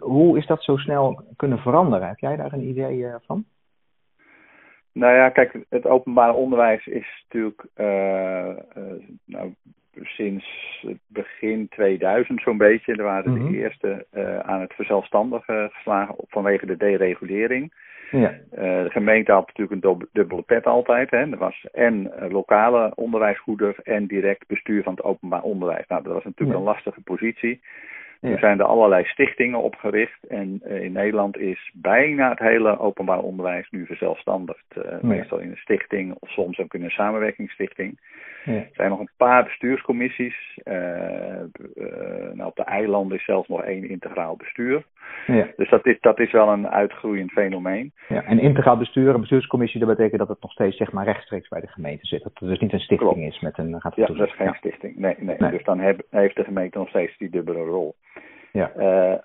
[0.00, 2.08] Hoe is dat zo snel kunnen veranderen?
[2.08, 3.44] Heb jij daar een idee uh, van?
[4.92, 8.56] Nou ja, kijk, het openbaar onderwijs is natuurlijk uh,
[9.24, 9.54] nou,
[10.02, 10.46] sinds
[11.06, 12.96] begin 2000 zo'n beetje.
[12.96, 13.54] Er waren de mhm.
[13.54, 14.06] eerste
[14.42, 17.72] aan het verzelfstandigen geslagen vanwege de deregulering.
[18.10, 18.34] Ja.
[18.50, 21.10] de gemeente had natuurlijk een dubbele pet altijd.
[21.10, 21.16] Hè.
[21.16, 25.86] Er was en lokale onderwijsgoeder en direct bestuur van het openbaar onderwijs.
[25.86, 27.60] Nou, dat was natuurlijk een lastige positie.
[28.30, 33.18] Er zijn er allerlei stichtingen opgericht en eh, in Nederland is bijna het hele openbaar
[33.18, 34.64] onderwijs nu verzelfstandigd.
[34.76, 37.98] Uh, Meestal in een stichting of soms ook in een samenwerkingsstichting.
[38.44, 38.52] Ja.
[38.52, 40.58] Er zijn nog een paar bestuurscommissies.
[40.64, 40.74] Uh,
[42.32, 44.84] nou, op de eilanden is zelfs nog één integraal bestuur.
[45.26, 45.46] Ja.
[45.56, 47.92] Dus dat is, dat is wel een uitgroeiend fenomeen.
[48.08, 51.48] Ja, en integraal bestuur, een bestuurscommissie, dat betekent dat het nog steeds zeg maar, rechtstreeks
[51.48, 52.22] bij de gemeente zit.
[52.22, 54.96] Dat het dus niet een stichting is met een gaat Ja, dat is geen stichting.
[54.96, 55.36] Nee, nee.
[55.38, 55.50] nee.
[55.50, 57.94] Dus dan heb, heeft de gemeente nog steeds die dubbele rol.
[58.52, 58.72] Ja.
[58.76, 59.18] Uh,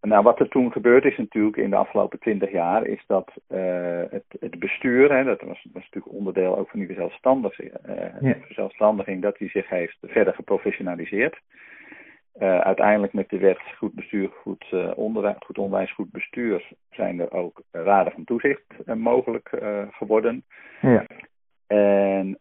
[0.00, 4.02] nou, wat er toen gebeurd is natuurlijk in de afgelopen twintig jaar, is dat uh,
[4.10, 7.70] het, het, bestuur, hè, dat was, was natuurlijk onderdeel ook van die zelfstandig, uh,
[8.20, 8.36] ja.
[8.40, 11.40] verzelfstandiging, dat die zich heeft verder geprofessionaliseerd.
[12.38, 17.62] uiteindelijk met de wet goed bestuur, goed, onderwijs, goed onderwijs, goed bestuur zijn er ook
[17.70, 19.50] raden van toezicht mogelijk
[19.90, 20.44] geworden.
[20.80, 21.06] Ja.
[21.66, 22.38] En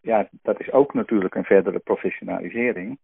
[0.00, 2.98] ja, dat is ook natuurlijk een verdere professionalisering.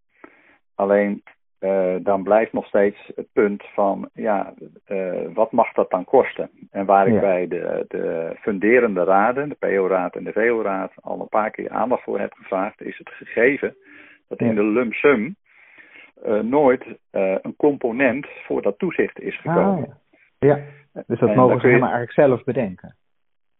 [0.74, 1.22] Alleen
[1.61, 4.55] uh, dan blijft nog steeds het punt van, ja,
[4.88, 6.51] uh, wat mag dat dan kosten?
[6.70, 11.29] En waar ik bij de, de funderende raden, de PO-raad en de VO-raad, al een
[11.29, 13.77] paar keer aandacht voor heb gevraagd, is het gegeven
[14.29, 15.37] dat in de lump sum
[16.27, 19.88] uh, nooit een component voor dat toezicht is gekomen.
[19.88, 19.94] Ah,
[20.38, 20.57] ja.
[20.92, 21.03] ja.
[21.07, 22.94] dus dat mogen ze helemaal eigenlijk zelf bedenken.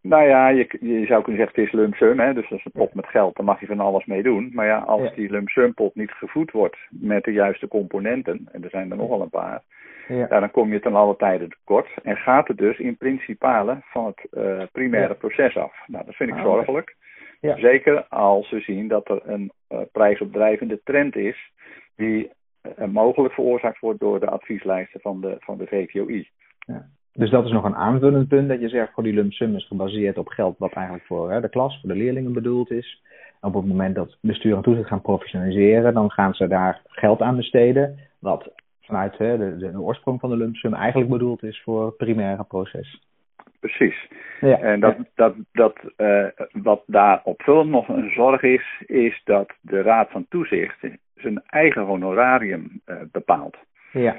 [0.01, 2.33] Nou ja, je, je zou kunnen zeggen het is lump sum, hè?
[2.33, 4.49] dus dat is een pot met geld, daar mag je van alles mee doen.
[4.53, 8.63] Maar ja, als die lump sum pot niet gevoed wordt met de juiste componenten, en
[8.63, 9.61] er zijn er nogal een paar,
[10.07, 10.27] ja.
[10.27, 11.89] dan kom je ten alle tijde tekort.
[12.03, 15.73] En gaat het dus in principale van het uh, primaire proces af.
[15.87, 16.95] Nou, dat vind ik ah, zorgelijk.
[17.39, 17.57] Ja.
[17.57, 21.51] Zeker als we zien dat er een uh, prijsopdrijvende trend is
[21.95, 22.31] die
[22.79, 26.29] uh, mogelijk veroorzaakt wordt door de advieslijsten van de, van de VVOI.
[26.59, 26.87] Ja.
[27.13, 29.67] Dus dat is nog een aanvullend punt dat je zegt, voor die lump sum is
[29.67, 33.01] gebaseerd op geld wat eigenlijk voor hè, de klas, voor de leerlingen bedoeld is.
[33.41, 37.35] op het moment dat bestuur en toezicht gaan professionaliseren, dan gaan ze daar geld aan
[37.35, 41.85] besteden, wat vanuit hè, de, de, oorsprong van de lump sum eigenlijk bedoeld is voor
[41.85, 43.01] het primaire proces.
[43.59, 44.07] Precies.
[44.39, 49.53] Ja, en dat, dat, dat, uh, wat daar opvullend nog een zorg is, is dat
[49.61, 50.79] de Raad van Toezicht
[51.15, 53.57] zijn eigen honorarium uh, bepaalt.
[53.91, 54.15] Ja.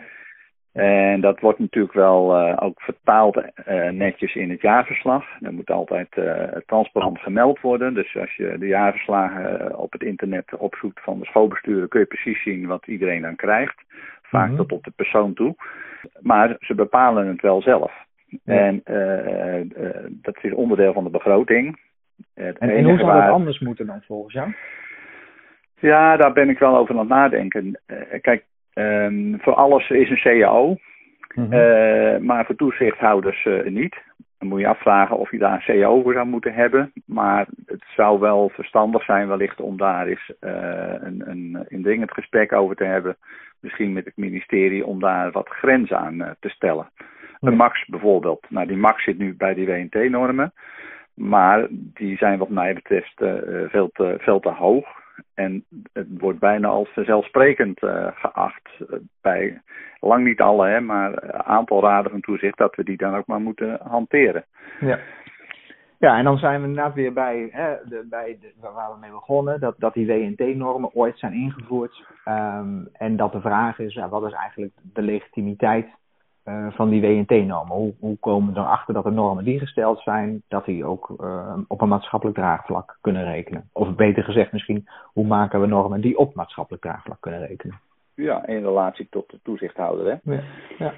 [0.73, 5.25] En dat wordt natuurlijk wel uh, ook vertaald uh, netjes in het jaarverslag.
[5.41, 7.95] Dat moet altijd uh, transparant gemeld worden.
[7.95, 12.43] Dus als je de jaarverslagen op het internet opzoekt van de schoolbesturen, kun je precies
[12.43, 13.83] zien wat iedereen dan krijgt.
[14.23, 15.55] Vaak mm tot op de persoon toe.
[16.21, 17.93] Maar ze bepalen het wel zelf.
[18.45, 18.83] En
[20.09, 21.81] dat is onderdeel van de begroting.
[22.35, 23.27] en, en hoe zou waar...
[23.27, 24.55] dat anders moeten dan volgens jou?
[25.79, 27.81] Ja, daar ben ik wel over aan het nadenken.
[28.21, 30.77] kijk, Um, voor alles is een CAO,
[31.35, 33.97] mm uh, maar voor toezichthouders uh, niet.
[34.39, 36.93] Dan moet je afvragen of je daar een CAO voor zou moeten hebben.
[37.07, 40.51] Maar het zou wel verstandig zijn wellicht om daar eens uh,
[41.01, 43.17] een, een indringend gesprek over te hebben.
[43.61, 46.91] Misschien met het ministerie om daar wat grenzen aan te stellen.
[47.41, 48.47] Een max bijvoorbeeld.
[48.49, 50.53] Nou, die max zit nu bij die WNT-normen.
[51.15, 53.15] Maar die zijn wat mij betreft
[53.69, 55.02] veel, te, veel te hoog.
[55.35, 59.63] En het wordt bijna als vanzelfsprekend uh, geacht uh, bij
[60.01, 63.27] lang niet alle, hè, maar een aantal raden van toezicht dat we die dan ook
[63.27, 64.45] maar moeten hanteren.
[64.81, 64.99] Ja.
[65.99, 69.11] Ja, en dan zijn we inderdaad weer bij, hè, de, bij de, waar we mee
[69.11, 72.05] begonnen, dat, dat die WNT-normen ooit zijn ingevoerd.
[72.29, 75.87] Um, en dat de vraag is, ja, wat is eigenlijk de legitimiteit
[76.45, 77.77] uh, van die WNT-normen?
[77.77, 81.59] Hoe, hoe komen we erachter dat de normen die gesteld zijn, dat die ook uh,
[81.69, 83.69] op een maatschappelijk draagvlak kunnen rekenen?
[83.73, 87.81] Of beter gezegd misschien, hoe maken we normen die op maatschappelijk draagvlak kunnen rekenen?
[88.15, 90.07] Ja, in relatie tot de toezichthouder.
[90.07, 90.33] Hè?
[90.35, 90.43] Ja.
[90.79, 90.93] ja.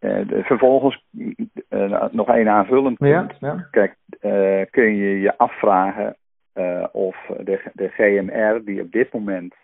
[0.00, 1.04] Uh, vervolgens
[2.10, 3.34] nog één aanvullend punt.
[3.40, 3.68] Ja, ja.
[3.70, 3.96] Kijk,
[4.70, 6.16] kun je je afvragen
[6.92, 9.54] of de, de GMR, die op dit moment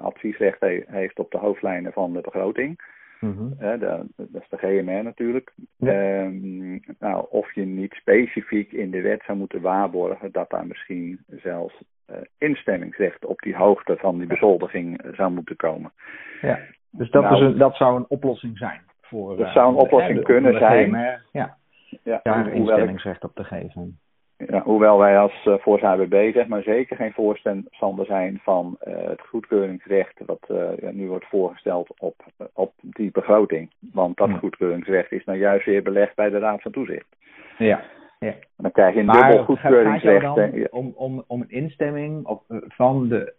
[0.00, 2.80] adviesrecht he heeft op de hoofdlijnen van de begroting,
[3.20, 3.80] Mm dat,
[4.16, 5.52] dat, is de GMR natuurlijk.
[5.80, 11.20] Ehm, nou, of je niet specifiek in de wet zou moeten waarborgen dat daar misschien
[11.26, 11.74] zelfs
[12.10, 15.92] uh, instemmingsrecht op die hoogte van die bezoldiging eh, zou moeten komen.
[16.40, 16.58] Ja,
[16.90, 18.80] dus dat, is nou, een, dat zou een oplossing zijn.
[19.00, 20.90] Voor, dat zou een oplossing kunnen zijn.
[21.32, 21.56] ja,
[22.02, 23.98] ja daar instemmingsrecht op te geven.
[24.46, 29.20] Ja, hoewel wij als uh, Forza ABB zeg maar zeker geen voorstander zijn van het
[29.20, 30.48] goedkeuringsrecht wat
[30.92, 32.14] nu wordt voorgesteld op,
[32.52, 33.70] op die begroting.
[33.92, 37.06] Want dat goedkeuringsrecht is nou juist weer belegd bij de Raad van Toezicht.
[37.58, 37.82] Ja,
[38.18, 38.34] ja.
[38.56, 40.70] Dan krijg je een maar dubbel goedkeuringsrecht.
[40.70, 43.32] om, om, om een instemming op, van de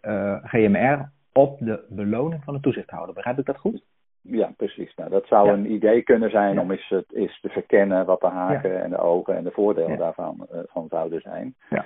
[0.44, 3.14] GMR op de beloning van de toezichthouder.
[3.14, 3.82] Begrijp ik dat goed?
[4.22, 4.94] Ja, precies.
[4.94, 8.26] Nou, dat zou een idee kunnen zijn om eens, het, eens te verkennen wat de
[8.26, 11.54] haken en de ogen en de voordelen daarvan uh, van zouden zijn.
[11.70, 11.84] Ja.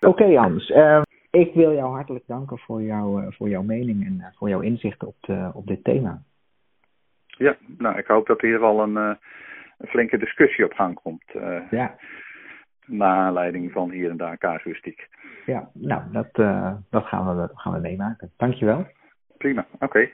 [0.00, 4.32] Oké Hans, uh, ik wil jou hartelijk danken voor, jou, uh, voor jouw mening en
[4.36, 6.22] voor jouw inzicht op, de, op dit thema.
[7.26, 11.24] Ja, nou ik hoop dat hier wel een, een flinke discussie op gang komt.
[11.70, 11.96] ja.
[12.86, 15.08] Naar aanleiding van hier en daar casuïstiek.
[15.46, 16.34] Ja, nou dat,
[16.90, 18.32] dat gaan, we, gaan we meemaken.
[18.36, 18.86] Dankjewel.
[19.36, 20.10] Prima, oké.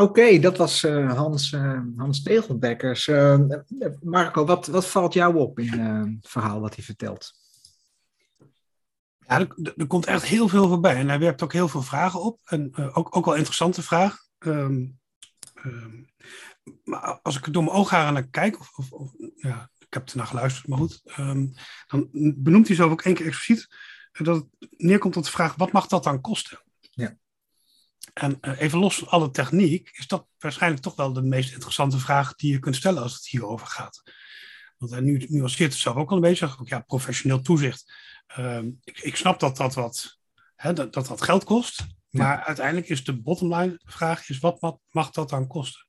[0.00, 3.06] Oké, dat was uh, Hans, uh, Hans Tegelbekkers.
[3.06, 3.40] Uh,
[4.00, 7.32] Marco, wat, wat valt jou op in het verhaal wat hij vertelt?
[9.18, 10.94] Ja, er, er, komt echt heel veel voorbij.
[10.94, 12.40] En hij werpt ook heel veel vragen op.
[12.44, 14.18] En ook, ook wel interessante vragen.
[14.38, 14.98] Um,
[15.64, 16.08] um,
[16.84, 20.26] maar als ik door mijn oogharen naar kijk, of, of, of, ja, ik heb ernaar
[20.26, 21.02] geluisterd, maar goed.
[21.18, 21.54] Um,
[21.86, 23.68] dan benoemt hij zo ook één keer expliciet
[24.12, 26.58] dat het neerkomt op de vraag, wat mag dat dan kosten?
[26.80, 27.16] Ja.
[28.12, 31.98] En uh, even los van alle techniek, is dat waarschijnlijk toch wel de meest interessante
[31.98, 34.02] vraag die je kunt stellen als het hierover gaat.
[34.78, 37.92] Want hij nu nuanceert het zelf ook al een beetje, ook, ja, professioneel toezicht.
[38.38, 40.18] Uh, ik, ik, snap dat dat wat
[40.56, 42.44] hè, dat, dat, dat geld kost, maar ja.
[42.44, 45.86] uiteindelijk is de bottomline vraag, is wat, wat mag dat dan kosten?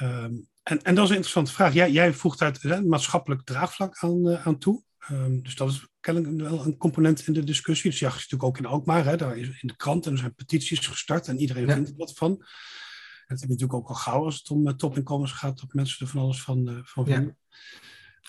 [0.00, 1.72] Um, en, en dat is een interessante vraag.
[1.72, 4.82] Jij, jij voegt uit hè, maatschappelijk draagvlak aan, uh, aan toe.
[5.10, 7.90] Um, dus dat is kennelijk wel een component in de discussie.
[7.90, 9.04] Dus ja, je natuurlijk ook in Alkmaar.
[9.04, 11.74] Hè, daar is in de krant en er zijn petities gestart en iedereen ja.
[11.74, 12.30] vindt er wat van.
[12.30, 15.72] En dat heb je natuurlijk ook al gauw als het om uh, topinkomens gaat, dat
[15.72, 17.38] mensen er van alles van, uh, van vinden.
[17.48, 17.58] Ja.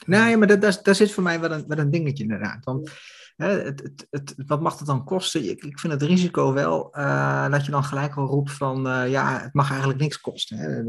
[0.06, 2.66] Nee, maar dat, dat, zit voor mij wel een, wel een dingetje inderdaad.
[2.66, 2.92] Want
[3.36, 5.50] hè, het, het, het, wat mag het dan kosten?
[5.50, 9.10] Ik, ik vind het risico wel uh, dat je dan gelijk al roept van uh,
[9.10, 10.58] ja, het mag eigenlijk niks kosten.
[10.58, 10.84] Hè.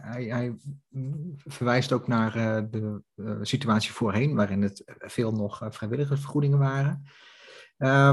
[0.00, 0.54] Hij, hij,
[1.44, 7.04] verwijst ook naar uh, de situatie voorheen, waarin het veel nog vrijwilligersvergoedingen waren.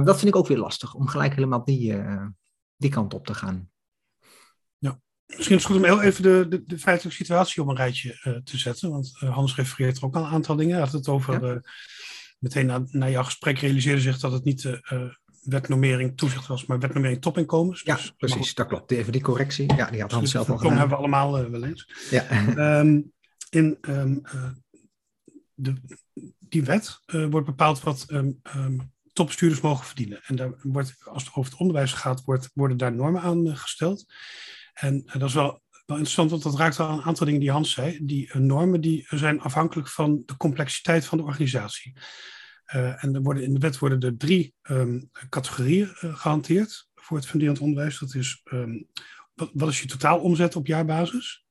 [0.06, 2.04] dat vind ik ook weer lastig, om gelijk helemaal die,
[2.78, 3.70] die kant op te gaan.
[5.36, 8.42] Misschien is het goed om heel even de, de, de feitelijke situatie op een rijtje
[8.44, 8.90] te zetten.
[8.90, 10.74] Want Hans refereert er ook al een aantal dingen.
[10.74, 11.62] Hij had het over ja
[12.40, 16.80] meteen na, na jouw gesprek realiseerde zich dat het niet de wetnormering toezicht was, maar
[16.80, 17.82] wetnormering topinkomens.
[17.82, 18.92] Ja, dus, precies, dat klopt.
[18.92, 19.74] Even die correctie.
[19.76, 20.78] Ja, die had Hans zelf al gedaan.
[20.78, 22.08] hebben we allemaal wel eens.
[22.10, 22.80] Ja.
[22.80, 23.12] Um,
[23.50, 24.50] in um, uh,
[25.54, 25.74] de,
[26.40, 28.42] die wet wordt bepaald wat um,
[29.14, 30.22] topbestuurders mogen verdienen.
[30.26, 34.06] En daar wordt, als het over het onderwijs gaat, wordt, worden daar normen aan gesteld.
[34.80, 38.00] En dat is wel interessant, want dat raakt al een aantal dingen die Hans zei.
[38.02, 41.94] Die uh, normen die zijn afhankelijk van de complexiteit van de organisatie.
[42.76, 47.26] Uh, en worden, in de wet worden er drie um, categorieën uh, gehanteerd voor het
[47.26, 48.00] funderend onderwijs.
[48.00, 48.88] Dat is, um,
[49.34, 51.46] wat, wat, is je totaal omzet op jaarbasis?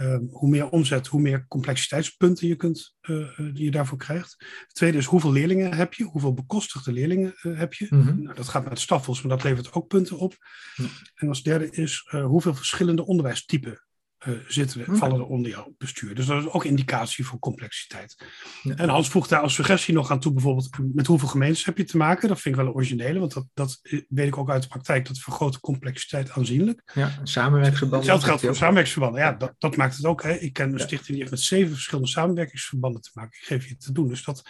[0.00, 2.96] Um, hoe meer omzet, hoe meer complexiteitspunten je, kunt,
[3.36, 4.36] die je daarvoor krijgt.
[4.38, 6.04] Het tweede is hoeveel leerlingen heb je?
[6.04, 7.86] Hoeveel bekostigde leerlingen heb je?
[7.90, 8.22] Mm -hmm.
[8.22, 10.36] nou, dat gaat met staffels, maar dat levert ook punten op.
[10.76, 10.94] Mm -hmm.
[11.14, 13.82] En als derde is hoeveel verschillende onderwijstypen
[14.26, 14.96] uh, zitten, okay.
[14.96, 16.14] vallen er onder jouw bestuur.
[16.14, 18.24] Dus dat is ook indicatie voor complexiteit.
[18.62, 18.74] Ja.
[18.76, 21.84] En Hans voegt daar als suggestie nog aan toe, bijvoorbeeld met hoeveel gemeentes heb je
[21.84, 22.28] te maken.
[22.28, 25.06] Dat vind ik wel een originele, want dat, dat weet ik ook uit de praktijk.
[25.06, 26.90] Dat vergroot de complexiteit aanzienlijk.
[26.94, 27.98] Ja, samenwerkingsverbanden.
[27.98, 29.22] Hetzelfde geldt voor samenwerkingsverbanden.
[29.22, 30.22] Ja, dat, dat maakt het ook.
[30.22, 30.32] Hè.
[30.32, 30.84] Ik ken een ja.
[30.84, 33.38] stichting die heeft met zeven verschillende samenwerkingsverbanden te maken.
[33.40, 34.08] Ik geef je te doen.
[34.08, 34.42] Dus dat,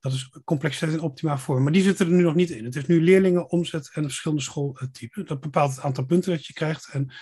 [0.00, 1.62] dat is complexiteit in optimaal vorm.
[1.62, 2.64] Maar die zitten er nu nog niet in.
[2.64, 5.26] Het is nu leerlingen, omzet en verschillende schooltypen.
[5.26, 6.88] Dat bepaalt het aantal punten dat je krijgt.
[6.92, 7.12] En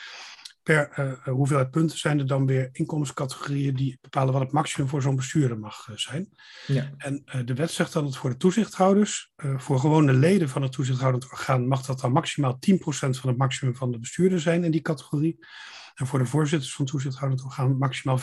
[0.69, 5.03] per uh, hoeveelheid punten zijn er dan weer inkomenscategorieën die bepalen wat het maximum voor
[5.03, 6.29] zo'n bestuurder mag uh, zijn.
[6.67, 6.91] Ja.
[6.97, 10.73] En uh, de wet zegt dan dat voor de toezichthouders, voor gewone leden van het
[10.73, 14.71] toezichthoudend orgaan, mag dat dan maximaal 10% van het maximum van de bestuurder zijn in
[14.71, 15.39] die categorie.
[15.99, 18.23] En voor de voorzitters van toezichthoudend orgaan maximaal 15%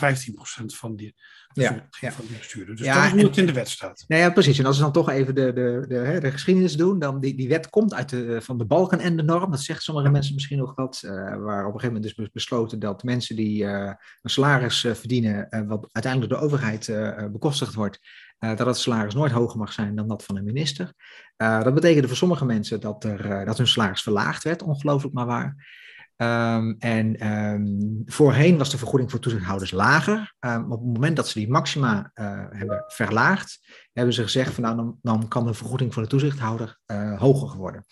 [0.66, 1.14] van die,
[1.52, 2.12] ja, ja.
[2.12, 2.76] van die bestuurder.
[2.76, 4.04] Dus ja, dat is hoe het in de wet staat.
[4.08, 4.58] Nou ja, precies.
[4.58, 7.48] En als we dan toch even de, de, de, de geschiedenis doen, dan die, die
[7.48, 9.50] wet komt uit de, van de balken en de norm.
[9.50, 11.02] Dat zegt sommige mensen misschien nog wat.
[11.04, 14.94] Uh, waar op een gegeven moment is besloten dat mensen die uh, een salaris uh,
[14.94, 16.86] verdienen, wat uiteindelijk door de overheid
[17.32, 18.00] bekostigd wordt,
[18.40, 20.92] uh, dat het salaris nooit hoger mag zijn dan dat van een minister.
[21.36, 25.14] Uh, dat betekende voor sommige mensen dat, er, uh, dat hun salaris verlaagd werd, ongelooflijk
[25.14, 25.66] maar waar.
[26.16, 27.66] Ehm, en ehm,
[28.04, 30.34] voorheen was de vergoeding voor toezichthouders lager.
[30.40, 33.60] Um, op het moment dat ze die maxima uh, hebben verlaagd,
[33.92, 37.84] hebben ze gezegd van nou, dan, kan de vergoeding voor de toezichthouder uh, hoger worden.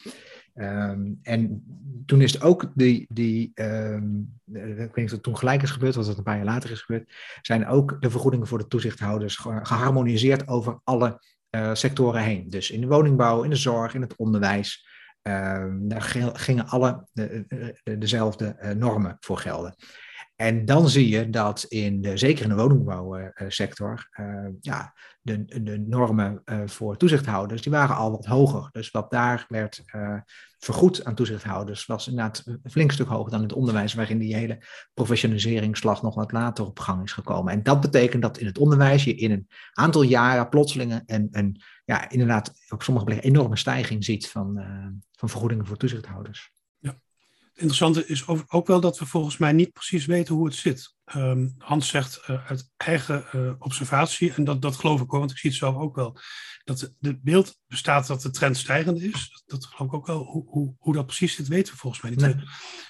[1.22, 1.64] en
[2.06, 5.96] toen is het ook die, die ik weet niet of het toen gelijk is gebeurd,
[5.96, 9.36] of dat een paar jaar later is gebeurd, zijn ook de vergoedingen voor de toezichthouders
[9.62, 11.20] geharmoniseerd over alle
[11.72, 12.50] sectoren heen.
[12.50, 14.93] Dus in de woningbouw, in de zorg, in het onderwijs.
[15.24, 17.44] Ehm, daar gingen alle de,
[17.82, 19.74] de, dezelfde uh, normen voor gelden.
[20.36, 25.78] En dan zie je dat in de, zeker in de woningbouwsector, uh, ja, de, de
[25.78, 28.68] normen uh, voor toezichthouders, die waren al wat hoger.
[28.72, 30.16] Dus wat daar werd uh,
[30.58, 34.34] vergoed aan toezichthouders, was inderdaad een flink stuk hoger dan in het onderwijs, waarin die
[34.34, 34.62] hele
[34.94, 37.52] professionaliseringsslag nog wat later op gang is gekomen.
[37.52, 41.62] En dat betekent dat in het onderwijs je in een aantal jaren plotseling een, een
[41.84, 44.64] ja, inderdaad op sommige plekken enorme stijging ziet van,
[45.12, 46.53] van vergoedingen voor toezichthouders
[47.54, 50.94] interessante is ook wel dat we volgens mij niet precies weten hoe het zit.
[51.04, 55.30] Ehm, Hans zegt uh, uit eigen uh, observatie, en dat, dat geloof ik ook, want
[55.30, 56.18] ik zie het zelf ook wel,
[56.64, 59.30] dat het beeld bestaat dat de trend stijgend is.
[59.30, 60.24] Dat, dat geloof ik ook wel.
[60.24, 62.20] Hoe, hoe, hoe dat precies zit, weten we volgens mij niet.
[62.20, 62.34] Nee.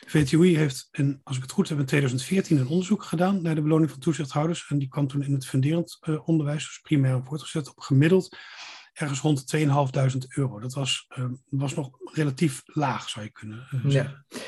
[0.06, 3.62] VTOI heeft, in, als ik het goed heb, in 2014 een onderzoek gedaan naar de
[3.62, 4.66] beloning van toezichthouders.
[4.68, 8.36] En die kwam toen in het funderend uh, onderwijs, dus primair en voortgezet, op gemiddeld
[8.94, 10.60] ergens rond de 2.500 euro.
[10.60, 14.26] Dat was, uh, was nog relatief laag, zou je kunnen uh, zeggen.
[14.28, 14.38] Ja.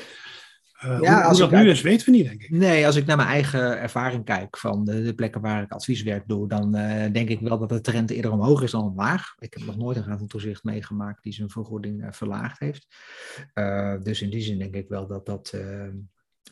[0.85, 2.49] Uh, ja, hoe, als hoe dat nu is, weten we niet, denk ik.
[2.49, 6.27] Nee, als ik naar mijn eigen ervaring kijk van de, de plekken waar ik advieswerk
[6.27, 9.35] doe, dan uh, denk ik wel dat de trend eerder omhoog is dan omlaag.
[9.39, 12.87] Ik heb nog nooit een raad van toezicht meegemaakt die zijn vergoeding uh, verlaagd heeft.
[14.03, 15.53] dus in die zin denk ik wel dat dat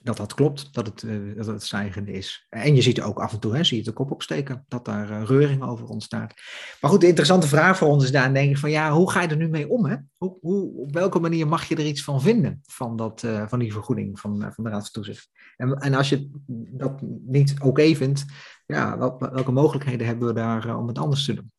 [0.05, 2.45] dat dat klopt, dat het, uh, dat het stijgende is.
[2.49, 5.09] En je ziet ook af en toe, hè, zie je de kop opsteken, dat daar
[5.09, 6.33] uh, reuring over ontstaat.
[6.81, 9.21] Maar goed, de interessante vraag voor ons is daar, denk ik van, ja, hoe ga
[9.21, 9.85] je er nu mee om?
[9.85, 9.95] Hè?
[10.17, 13.59] Hoe, hoe, op welke manier mag je er iets van vinden, van, dat, uh, van
[13.59, 15.29] die vergoeding van, van de Raad van Toezicht?
[15.57, 16.29] En, en als je
[16.71, 18.25] dat niet oké vindt,
[18.65, 21.51] ja, welke mogelijkheden hebben we daar om het anders te doen?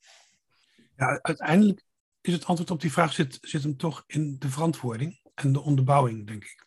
[0.97, 1.85] Ja, uiteindelijk
[2.21, 5.61] is het antwoord op die vraag zit, zit hem toch in de verantwoording en de
[5.61, 6.67] onderbouwing, denk ik.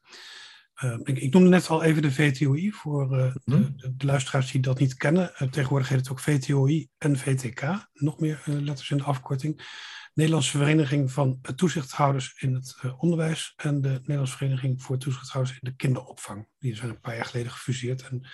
[0.84, 4.62] Uh, ik, ik, noemde net al even de VTOI voor uh, de, de, luisteraars die
[4.62, 5.32] dat niet kennen.
[5.34, 7.62] Uh, tegenwoordig heet het ook VTOI en VTK,
[7.94, 9.78] nog meer letters in de afkorting.
[10.14, 15.76] Nederlandse Vereniging van Toezichthouders in het Onderwijs en de Nederlandse Vereniging voor Toezichthouders in de
[15.76, 16.48] Kinderopvang.
[16.60, 18.08] Die zijn een paar jaar geleden gefuseerd.
[18.10, 18.28] En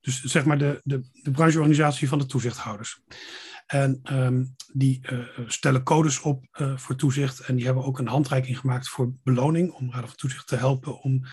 [0.00, 3.00] dus zeg maar de, de, de brancheorganisatie van de toezichthouders.
[3.66, 5.00] En um, die
[5.46, 6.44] stellen codes op
[6.76, 10.46] voor toezicht en die hebben ook een handreiking gemaakt voor beloning om Raad van Toezicht
[10.46, 11.26] te helpen om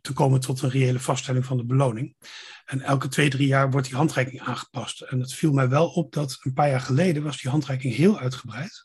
[0.00, 2.16] te komen tot een reële vaststelling van de beloning.
[2.64, 5.00] En elke twee, drie jaar wordt die handreiking aangepast.
[5.00, 8.18] En het viel mij wel op dat een paar jaar geleden was die handreiking heel
[8.18, 8.84] uitgebreid.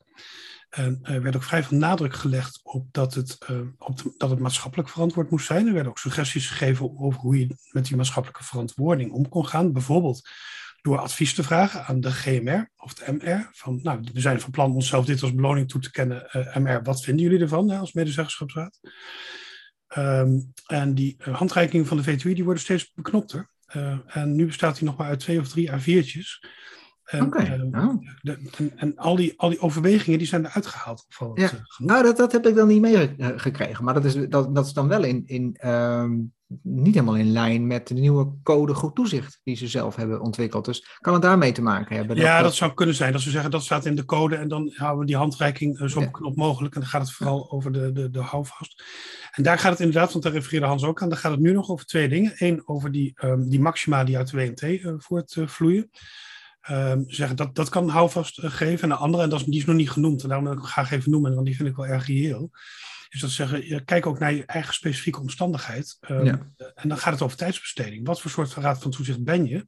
[0.71, 4.39] En er werd ook vrij veel nadruk gelegd op dat het, uh, op dat het
[4.39, 5.67] maatschappelijk verantwoord moest zijn.
[5.67, 9.73] Er werden ook suggesties gegeven over hoe je met die maatschappelijke verantwoording om kon gaan.
[9.73, 10.29] Bijvoorbeeld
[10.81, 13.49] door advies te vragen aan de GMR of de MR.
[13.51, 16.29] Van, nou, we zijn van plan onszelf dit als beloning toe te kennen.
[16.53, 18.79] MR, wat vinden jullie ervan hè, als medezeggenschapsraad?
[19.97, 23.49] Um, en die uh, handreikingen van de VTU die worden steeds beknopter.
[23.75, 26.47] Uh, en nu bestaat die nog maar uit twee of drie A4'tjes.
[27.11, 27.57] En, okay.
[27.57, 28.07] uh, oh.
[28.21, 31.05] de, en, en, al, die, al die overwegingen die zijn eruit gehaald.
[31.33, 31.49] Ja.
[31.77, 33.83] nou, dat, dat heb ik dan niet meegekregen.
[33.83, 37.67] Maar dat is, dat, dat is dan wel in, in, um, niet helemaal in lijn
[37.67, 40.65] met de nieuwe code goed toezicht die ze zelf hebben ontwikkeld.
[40.65, 42.15] Dus kan het daarmee te maken hebben?
[42.15, 43.11] Ja, dat, dat, zou kunnen zijn.
[43.11, 45.99] Dat ze zeggen dat staat in de code en dan houden we die handreiking zo
[45.99, 46.05] ja.
[46.05, 46.75] knop mogelijk.
[46.75, 48.83] En dan gaat het vooral over de, de, de houvast.
[49.31, 51.51] En daar gaat het inderdaad, want daar refereerde Hans ook aan, daar gaat het nu
[51.51, 52.33] nog over twee dingen.
[52.35, 55.89] Eén, over die, um, die maxima die uit de WMT eh, voortvloeien.
[56.69, 58.83] Um, zeggen dat, dat kan houvast uh, geven.
[58.83, 60.61] En de andere, en dat is, die is nog niet genoemd, en daarom wil ik
[60.61, 62.49] hem graag even noemen, want die vind ik wel erg reëel.
[63.09, 65.97] Is dat zeggen, kijk ook naar je eigen specifieke omstandigheid.
[66.09, 66.51] Um, ja.
[66.75, 68.07] En dan gaat het over tijdsbesteding.
[68.07, 69.67] Wat voor soort raad van toezicht ben je?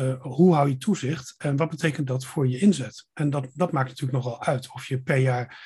[0.00, 3.06] Uh, hoe hou je toezicht en wat betekent dat voor je inzet?
[3.12, 5.58] En dat, dat maakt natuurlijk nogal uit of je per jaar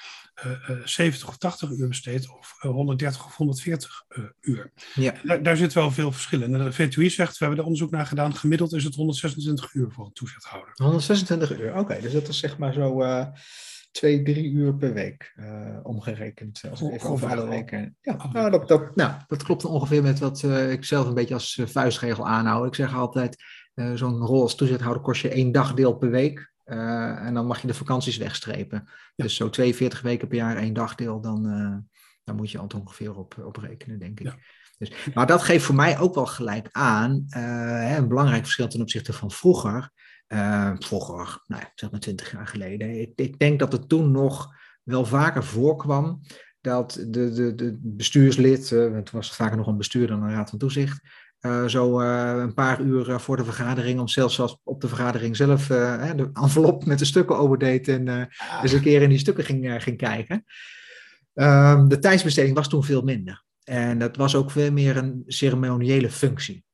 [0.84, 4.72] 70 of 80 uur besteedt of 130 eh, of 140 uh, uur.
[4.94, 5.14] Ja.
[5.22, 6.52] Daar, daar, zit wel veel verschil in.
[6.52, 10.04] De VTUI zegt, we hebben er onderzoek naar gedaan, gemiddeld is het 126 uur voor
[10.04, 10.72] een toezichthouder.
[10.74, 12.00] 126 uur, oké.
[12.00, 13.02] Dus dat is zeg maar zo
[13.92, 16.62] twee, drie uur per week uh, omgerekend.
[16.70, 17.96] Als ik even over alle weken.
[18.00, 21.34] Ja, nou, dat, dat, nou, dat klopt ongeveer met wat uh, ik zelf een beetje
[21.34, 22.66] als vuistregel aanhoud.
[22.66, 23.42] Ik zeg altijd,
[23.94, 26.52] zo'n rol als toezichthouder kost je één dagdeel per week.
[26.64, 28.82] Uh, en dan mag je de vakanties wegstrepen.
[29.14, 29.24] Ja.
[29.24, 31.76] Dus zo 42 weken per jaar één dagdeel, dan, uh,
[32.24, 34.26] dan moet je al ongeveer op, op rekenen, denk ik.
[34.26, 34.36] Ja.
[34.78, 38.80] Dus, maar dat geeft voor mij ook wel gelijk aan uh, een belangrijk verschil ten
[38.80, 39.90] opzichte van vroeger.
[40.78, 43.00] vroeger, nou ja, zeg maar 20 jaar geleden.
[43.00, 46.20] Ik, ik, denk dat het toen nog wel vaker voorkwam
[46.60, 50.58] dat de, de, de bestuurslid, het was vaker nog een bestuurder dan een raad van
[50.58, 51.00] toezicht,
[51.46, 55.36] uh, zo uh, een paar uur voor de vergadering, om zelfs als op de vergadering
[55.36, 58.28] zelf de envelop met de stukken overdeed en
[58.62, 60.44] eens een keer in die stukken ging, ging kijken.
[61.34, 63.44] Ehm, de tijdsbesteding was toen veel minder.
[63.64, 66.64] En dat was ook veel meer een ceremoniële functie,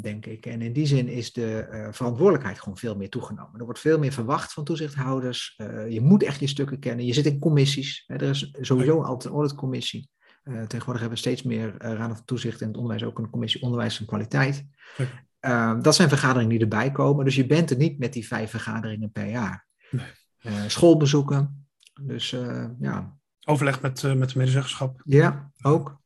[0.00, 0.46] denk ik.
[0.46, 3.58] En in die zin is de verantwoordelijkheid gewoon veel meer toegenomen.
[3.58, 5.54] Er wordt veel meer verwacht van toezichthouders.
[5.88, 7.06] je moet echt je stukken kennen.
[7.06, 8.04] Je zit in commissies.
[8.06, 8.14] Hè.
[8.14, 10.08] Er is sowieso altijd een auditcommissie.
[10.44, 13.30] Uh, tegenwoordig hebben we steeds meer uh, raden van toezicht in het onderwijs, ook een
[13.30, 14.64] commissie onderwijs en kwaliteit.
[15.40, 17.24] Uh, dat zijn vergaderingen die erbij komen.
[17.24, 19.66] Dus je bent er niet met die vijf vergaderingen per jaar.
[19.90, 20.68] Nee.
[20.68, 21.66] schoolbezoeken.
[22.00, 22.36] Dus
[22.80, 23.16] ja.
[23.44, 25.00] Overleg met, met de medezeggenschap.
[25.04, 26.00] Ja, ook.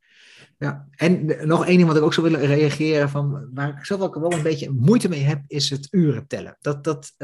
[0.58, 4.00] Ja, en nog één ding wat ik ook zou willen reageren, van, waar ik zelf
[4.00, 6.56] ook wel een beetje moeite mee heb, is het uren tellen.
[6.60, 7.14] Dat, dat,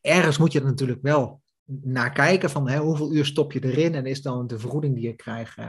[0.00, 3.94] ergens moet je er natuurlijk wel naar kijken van hè, hoeveel uur stop je erin
[3.94, 5.68] en is dan de vergoeding die je krijgt, uh,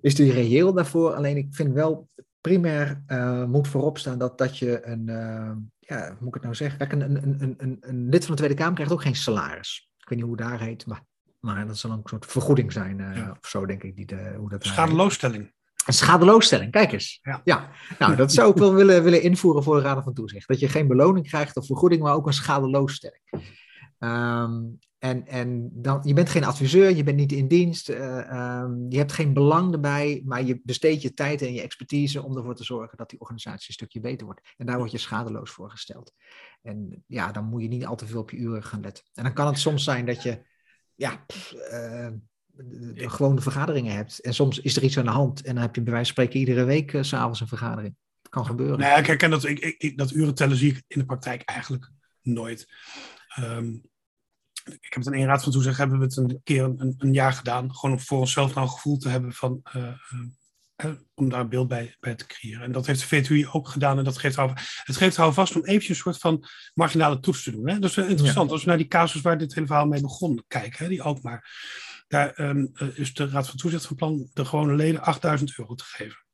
[0.00, 1.14] is die reëel daarvoor?
[1.14, 2.08] Alleen ik vind wel
[2.40, 6.42] primair uh, moet voorop staan dat, dat je een, uh, ja, hoe moet ik het
[6.42, 6.78] nou zeggen?
[6.78, 9.90] Kijk, een, een, een, een, een lid van de Tweede Kamer krijgt ook geen salaris.
[9.98, 11.04] Ik weet niet hoe daar heet, maar,
[11.40, 13.36] maar dat zal een soort vergoeding zijn ja.
[13.40, 13.96] of zo, denk ik.
[13.96, 15.52] Die de, hoe dat Schadeloosstelling.
[15.86, 17.18] Een schadeloosstelling, kijk eens.
[17.22, 17.40] Ja.
[17.44, 17.70] ja.
[17.98, 20.48] Nou, dat zou ik wel willen, willen invoeren voor de Raad van Toezicht.
[20.48, 23.22] Dat je geen beloning krijgt of vergoeding, maar ook een schadeloosstelling.
[23.98, 28.86] Um, en en dan, je bent geen adviseur, je bent niet in dienst, uh, um,
[28.88, 32.54] je hebt geen belang erbij, maar je besteedt je tijd en je expertise om ervoor
[32.54, 34.40] te zorgen dat die organisatie een stukje beter wordt.
[34.56, 36.12] En daar word je schadeloos voor gesteld.
[36.62, 39.04] En ja, dan moet je niet al te veel op je uren gaan letten.
[39.14, 40.42] En dan kan het soms zijn dat je,
[40.94, 41.24] ja,
[42.58, 44.18] de, gewone vergaderingen hebt.
[44.18, 46.22] En soms is er iets aan de hand en dan heb je bij wijze van
[46.22, 47.96] spreken iedere week uh, s'avonds een vergadering.
[48.22, 48.78] Dat kan gebeuren.
[48.78, 51.90] Nee, ik herken dat, ik, dat uren tellen zie ik in de praktijk eigenlijk
[52.22, 52.66] nooit.
[53.38, 53.82] Um,
[54.64, 57.12] ik heb het in één raad van toezicht hebben we het een keer een, een
[57.12, 57.74] jaar gedaan.
[57.74, 59.92] Gewoon om voor onszelf nou een gevoel te hebben van, uh,
[60.84, 62.62] uh, om daar een beeld bij, bij te creëren.
[62.62, 63.98] En dat heeft de VTUI ook gedaan.
[63.98, 67.68] En dat geeft het geeft vast om eventjes een soort van marginale toets te doen.
[67.68, 67.78] Hè?
[67.78, 68.50] Dat is interessant.
[68.50, 71.22] Als we naar die casus waar dit hele verhaal mee begon kijken, hè, die ook
[71.22, 71.56] maar.
[72.08, 75.84] Daar um, is de Raad van Toezicht van plan de gewone leden 8000 euro te
[75.84, 76.26] geven.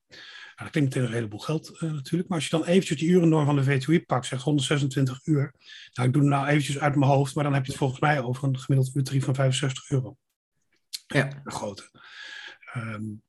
[0.55, 2.28] Nou, dat klinkt meteen een heleboel geld uh, natuurlijk.
[2.28, 5.55] Maar als je dan eventjes die urennorm van de VTUI pakt, zegt 126 uur.
[5.92, 8.00] Nou, ik doe het nou eventjes uit mijn hoofd, maar dan heb je het volgens
[8.00, 10.16] mij over een gemiddeld uurtarief van 65 euro.
[11.07, 11.28] Ja.
[11.44, 11.90] Een grote.
[12.76, 13.22] Um,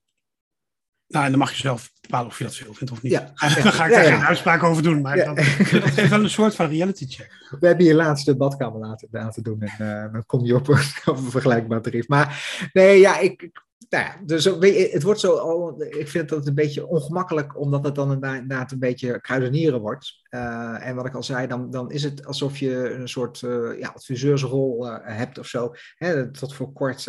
[1.07, 3.11] nou, en dan mag je zelf bepalen of je dat veel vindt of niet.
[3.11, 3.63] Ja, ja.
[3.63, 5.01] Dan ga ik daar geen uitspraak over doen.
[5.01, 7.57] Maar dat, dat geeft wel een soort van reality check.
[7.59, 9.61] We hebben je laatste badkamer laten, laten doen.
[9.61, 12.07] En uh, dan kom je op een, op een vergelijkbaar tarief.
[12.07, 13.51] Maar nee, ja, ik,
[13.95, 14.45] nou ja, dus
[14.93, 19.21] het wordt zo, ik vind het een beetje ongemakkelijk, omdat het dan inderdaad een beetje
[19.21, 20.23] kruidenieren wordt.
[20.29, 23.79] Uh, en wat ik al zei, dan, dan is het alsof je een soort uh,
[23.79, 25.73] ja, adviseursrol uh, hebt of zo.
[25.95, 27.03] Hè, tot voor kort,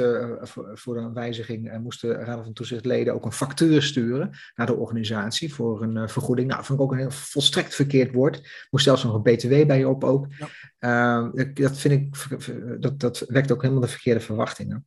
[0.74, 5.82] voor, een wijziging, moesten Raad van Toezichtleden ook een factuur sturen naar de organisatie voor
[5.82, 6.48] een vergoeding.
[6.48, 8.66] Nou, dat vond ik ook een heel volstrekt verkeerd woord.
[8.70, 10.26] Moest zelfs nog een BTW bij je op ook.
[10.86, 12.16] Ehm, dat vind ik,
[12.80, 14.86] dat, dat wekt ook helemaal de verkeerde verwachtingen.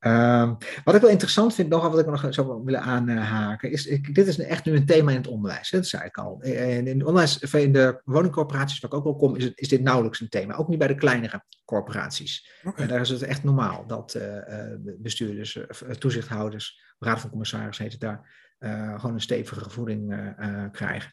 [0.00, 4.14] Um, wat ik wel interessant vind, nog wat ik nog zou willen aanhaken, is, ik,
[4.14, 6.40] dit is echt nu een thema in het onderwijs, hè, dat zei ik al.
[6.42, 9.68] En in het onderwijs, in de woningcorporaties waar ik ook wel kom, is, het, is
[9.68, 10.56] dit nauwelijks een thema.
[10.56, 12.50] Ook niet bij de kleinere corporaties.
[12.64, 12.86] Okay.
[12.86, 15.58] daar is het echt normaal dat uh, bestuurders,
[15.98, 18.48] toezichthouders, raad van commissarissen heet het daar,
[18.98, 20.32] gewoon een stevige voeding
[20.72, 21.12] krijgen.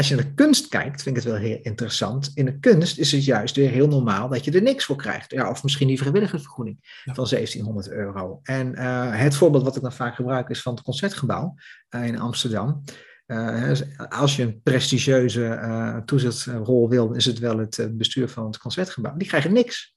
[0.00, 2.30] Als je naar de kunst kijkt, vind ik het wel heel interessant.
[2.34, 5.30] In de kunst is het juist weer heel normaal dat je er niks voor krijgt.
[5.30, 7.14] Ja, of misschien die vrijwilligersvergoeding ja.
[7.14, 8.40] van 1700 euro.
[8.42, 11.54] En uh, het voorbeeld wat ik dan vaak gebruik is van het Concertgebouw
[11.90, 12.84] uh, in Amsterdam.
[13.26, 13.72] Uh,
[14.08, 19.16] als je een prestigieuze toezichtsrol wil, is het wel het bestuur van het Concertgebouw.
[19.16, 19.94] Die krijgen niks.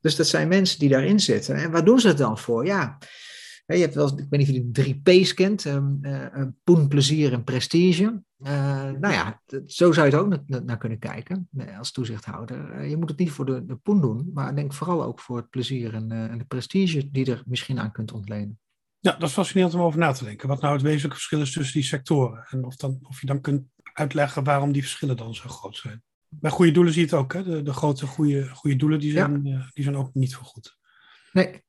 [0.00, 1.54] Dus dat zijn mensen die daarin zitten.
[1.54, 2.66] En waar doen ze het dan voor?
[2.66, 2.98] Ja,
[3.76, 6.88] je hebt wel, ik weet niet of je de drie P's kent, um, uh, poen,
[6.88, 8.22] plezier en prestige.
[8.38, 11.48] Uh, nou ja, zo zou je het ook naar, naar kunnen kijken
[11.78, 12.80] als toezichthouder.
[12.80, 15.36] Uh, je moet het niet voor de, de poen doen, maar denk vooral ook voor
[15.36, 18.58] het plezier en, en de prestige die er misschien aan kunt ontlenen.
[19.00, 20.48] Ja, dat is fascinerend om over na te denken.
[20.48, 22.46] Wat nou het wezenlijke verschil is tussen die sectoren.
[22.48, 26.02] En of, dan, of je dan kunt uitleggen waarom die verschillen dan zo groot zijn.
[26.28, 27.32] Bij goede doelen zie je het ook.
[27.32, 27.42] Hè?
[27.42, 29.70] De, de grote goede, goede doelen die zijn, ja.
[29.72, 30.78] die zijn ook niet zo goed.
[31.32, 31.62] Nee,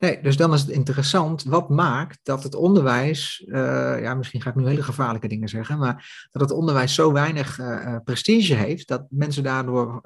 [0.00, 4.50] Nee, dus dan is het interessant, wat maakt dat het onderwijs, uh, ja, misschien ga
[4.50, 8.88] ik nu hele gevaarlijke dingen zeggen, maar dat het onderwijs zo weinig uh, prestige heeft,
[8.88, 10.00] dat mensen daardoor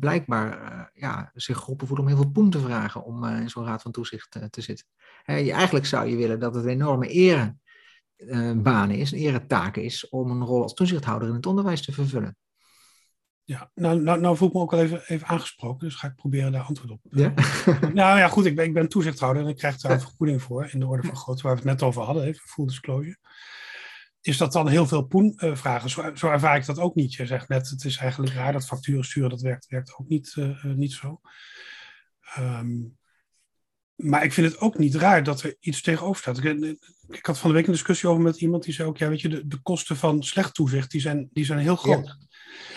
[0.00, 3.82] blijkbaar ja, zich geroepen voelen om heel veel poen te vragen om in zo'n raad
[3.82, 4.86] van toezicht te zitten.
[5.24, 7.08] eigenlijk zou je willen dat het een enorme
[8.16, 12.36] erebaan is, een eretaak is, om een rol als toezichthouder in het onderwijs te vervullen.
[13.50, 16.14] Ja, nou, nou, nou voel ik me ook wel even, even aangesproken, dus ga ik
[16.14, 17.00] proberen daar antwoord op.
[17.10, 17.32] Ja?
[17.92, 20.68] nou ja, goed, ik ben, ik ben toezichthouder en ik krijg daar een vergoeding voor
[20.72, 23.18] in de orde van grootte, waar we het net over hadden, even full disclosure.
[24.20, 25.90] Is dat dan heel veel poen uh, vragen?
[25.90, 27.14] Zo, zo, ervaar ik dat ook niet.
[27.14, 30.34] Je zegt net, het is eigenlijk raar dat facturen sturen, dat werkt, werkt ook niet,
[30.38, 31.20] uh, niet zo.
[32.38, 32.98] Um,
[33.94, 36.44] maar ik vind het ook niet raar dat er iets tegenover staat.
[36.44, 36.76] Ik,
[37.08, 39.20] ik, had van de week een discussie over met iemand die zei ook, ja, weet
[39.20, 42.06] je, de, de kosten van slecht toezicht, die zijn, die zijn heel groot.
[42.06, 42.28] Ja.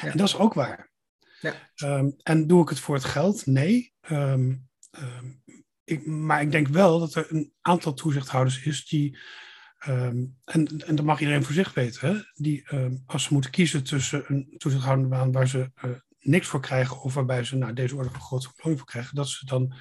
[0.01, 0.11] Ja.
[0.11, 0.91] En dat is ook waar.
[1.39, 1.53] Ja.
[1.84, 3.45] Um, en doe ik het voor het geld?
[3.45, 3.93] Nee.
[4.09, 5.43] Um, um,
[5.84, 9.17] ik, maar ik denk wel dat er een aantal toezichthouders is die,
[9.86, 12.67] en, en dat mag iedereen voor zich weten, hè, die
[13.05, 17.13] als ze moeten kiezen tussen een toezichthoudende baan waar ze uh, niks voor krijgen of
[17.13, 19.74] waarbij ze nou, deze orde van grote beloning voor krijgen, dat ze dan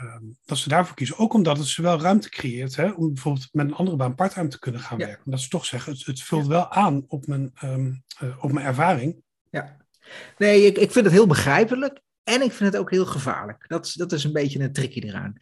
[0.00, 1.18] Ehm, dat ze daarvoor kiezen.
[1.18, 4.48] Ook omdat het ze wel ruimte creëert hè, om bijvoorbeeld met een andere baan parttime
[4.48, 5.24] te kunnen gaan werken.
[5.24, 8.66] Omdat ze toch zeggen, het, het vult wel aan op mijn, um, uh, op mijn
[8.66, 9.22] ervaring.
[9.50, 9.76] Ja,
[10.38, 13.64] nee, ik, ik vind het heel begrijpelijk en ik vind het ook heel gevaarlijk.
[13.68, 15.34] Dat, dat is een beetje een tricky eraan.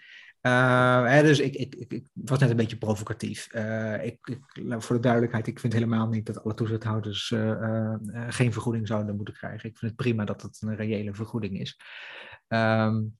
[0.42, 3.54] Uh, hè, dus ik, ik, ik, ik, was net een beetje provocatief.
[3.54, 4.42] Uh, ik, ik,
[4.82, 7.94] voor de duidelijkheid, ik vind helemaal niet dat alle toezichthouders uh,
[8.28, 9.68] geen vergoeding zouden moeten krijgen.
[9.68, 11.80] Ik vind het prima dat het een reële vergoeding is.
[12.48, 13.16] Um,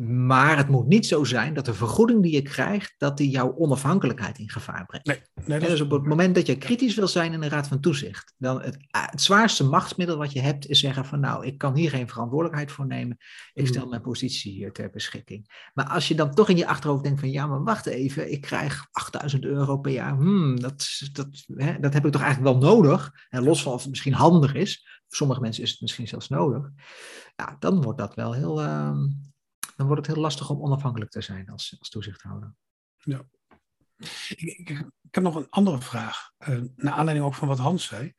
[0.00, 3.54] maar het moet niet zo zijn dat de vergoeding die je krijgt, dat die jouw
[3.56, 5.06] onafhankelijkheid in gevaar brengt.
[5.06, 5.20] Nee,
[5.58, 8.34] nee, dus op het moment dat je kritisch wil zijn in de Raad van Toezicht,
[8.38, 11.76] dan het, ah, het, zwaarste machtsmiddel wat je hebt is zeggen van nou, ik kan
[11.76, 13.16] hier geen verantwoordelijkheid voor nemen,
[13.52, 13.68] ik mm.
[13.68, 15.70] stel mijn positie hier ter beschikking.
[15.74, 18.40] Maar als je dan toch in je achterhoofd denkt van ja, maar wacht even, ik
[18.40, 22.70] krijg 8000 euro per jaar, hmm, dat, dat, hè, dat heb ik toch eigenlijk wel
[22.72, 26.08] nodig, en los van of het misschien handig is, voor sommige mensen is het misschien
[26.08, 26.70] zelfs nodig,
[27.36, 28.62] ja, dan wordt dat wel heel...
[28.62, 28.98] Uh,
[29.76, 32.54] dan wordt het heel lastig om onafhankelijk te zijn als, als toezichthouder.
[32.98, 33.24] Ja.
[34.28, 37.86] Ik, ik, ik heb nog een andere vraag, uh, naar aanleiding ook van wat Hans
[37.86, 38.14] zei.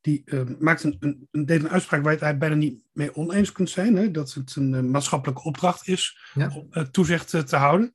[0.00, 0.96] Die uh, maakt een,
[1.30, 3.96] een, deed een uitspraak waar je het eigenlijk bijna niet mee oneens kunt zijn.
[3.96, 4.10] Hè?
[4.10, 7.94] Dat het een uh, maatschappelijke opdracht is om toezicht te houden.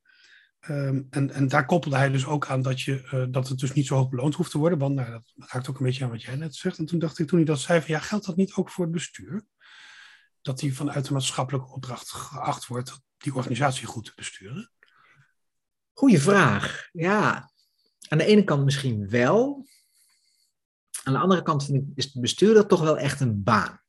[0.70, 3.86] Um, en, en daar koppelde hij dus ook aan dat, je, dat het dus niet
[3.86, 4.80] zo hoog beloond hoeft te worden.
[4.80, 6.78] Want nou, dat raakt ook een beetje aan wat jij net zegt.
[6.78, 8.84] En toen dacht ik, toen hij dat zei, van ja, geldt dat niet ook voor
[8.84, 9.46] het bestuur?
[10.42, 14.72] Dat die vanuit de maatschappelijke opdracht geacht wordt die organisatie goed te besturen?
[15.94, 16.90] Goeie vraag.
[16.92, 17.52] Ja,
[18.08, 19.68] aan de ene kant misschien wel.
[21.04, 23.82] Aan de andere kant is het bestuurder toch wel echt een baan.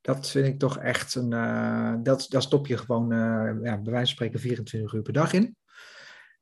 [0.00, 1.32] Dat vind ik toch echt een.
[1.32, 3.18] Uh, dat, daar stop je gewoon, uh,
[3.62, 5.56] ja, bij wijze van spreken, 24 uur per dag in.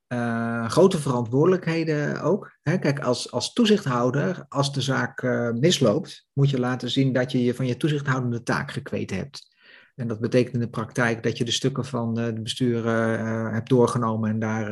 [0.08, 2.56] Uh, grote verantwoordelijkheden ook.
[2.62, 2.78] Hè?
[2.78, 7.44] Kijk, als, als toezichthouder, als de zaak uh, misloopt, moet je laten zien dat je
[7.44, 9.55] je van je toezichthoudende taak gekweten hebt.
[9.96, 13.68] En dat betekent in de praktijk dat je de stukken van de bestuur uh, hebt
[13.68, 14.70] doorgenomen en daar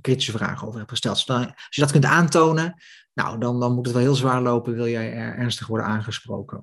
[0.00, 1.26] kritische vragen over hebt gesteld.
[1.26, 2.74] als je dat kunt aantonen,
[3.14, 6.62] nou, dan, dan moet het wel heel zwaar lopen, wil jij er ernstig worden aangesproken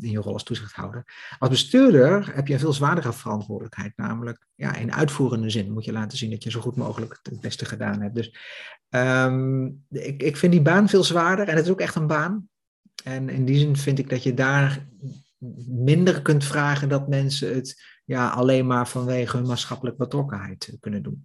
[0.00, 1.04] in je rol als toezichthouder.
[1.38, 5.92] Als bestuurder heb je een veel zwaardere verantwoordelijkheid, namelijk ja, in uitvoerende zin moet je
[5.92, 8.14] laten zien dat je zo goed mogelijk het beste gedaan hebt.
[8.14, 8.36] Dus
[8.90, 12.48] um, ik, ik vind die baan veel zwaarder en het is ook echt een baan.
[13.04, 14.86] En in die zin vind ik dat je daar
[15.66, 21.24] minder kunt vragen dat mensen het ja, alleen maar vanwege hun maatschappelijke betrokkenheid kunnen doen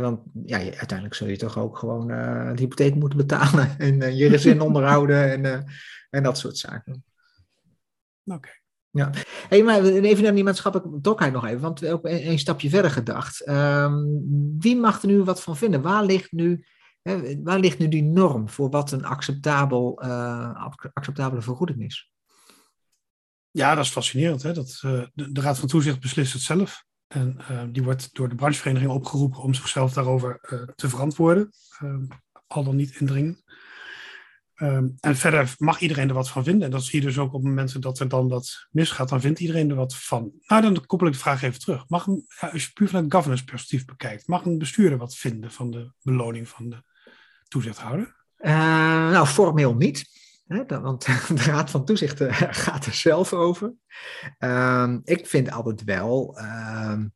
[0.00, 4.18] want ja, uiteindelijk zul je toch ook gewoon uh, de hypotheek moeten betalen en uh,
[4.18, 5.72] je gezin onderhouden en, uh,
[6.10, 7.04] en dat soort zaken.
[8.24, 8.50] Oké.
[8.90, 9.10] Ja,
[9.48, 12.90] hey, maar even naar die maatschappelijke betrokkenheid nog even, want ook een, een stapje verder
[12.90, 13.48] gedacht.
[13.48, 14.20] Um,
[14.58, 15.82] wie mag er nu wat van vinden?
[15.82, 16.64] Waar ligt nu,
[17.02, 20.00] hè, waar ligt nu die norm voor wat een acceptabel,
[20.92, 22.10] acceptabele vergoeding is?
[23.56, 24.42] Ja, dat is fascinerend.
[24.42, 24.52] Hè?
[24.52, 26.84] Dat, de, de Raad van Toezicht beslist het zelf.
[27.06, 31.50] En uh, die wordt door de branchevereniging opgeroepen om zichzelf daarover uh, te verantwoorden,
[31.82, 31.94] uh,
[32.46, 33.44] al dan niet indringen.
[34.56, 36.64] Um, en verder mag iedereen er wat van vinden.
[36.64, 39.40] En dat zie je dus ook op momenten dat er dan dat misgaat, dan vindt
[39.40, 40.32] iedereen er wat van.
[40.46, 41.88] Nou, dan koppel ik de vraag even terug.
[41.88, 42.06] Mag
[42.38, 46.48] als je puur vanuit governance perspectief bekijkt, mag een bestuurder wat vinden van de beloning
[46.48, 46.82] van de
[47.48, 48.14] toezichthouder?
[48.38, 50.25] nou, formeel niet.
[50.46, 53.74] Hè, want de Raad van Toezicht eh, gaat er zelf over.
[54.38, 57.14] Um, ik vind altijd wel, um,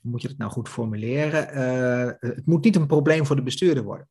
[0.00, 3.82] moet je het nou goed formuleren, uh, het moet niet een probleem voor de bestuurder
[3.82, 4.08] worden.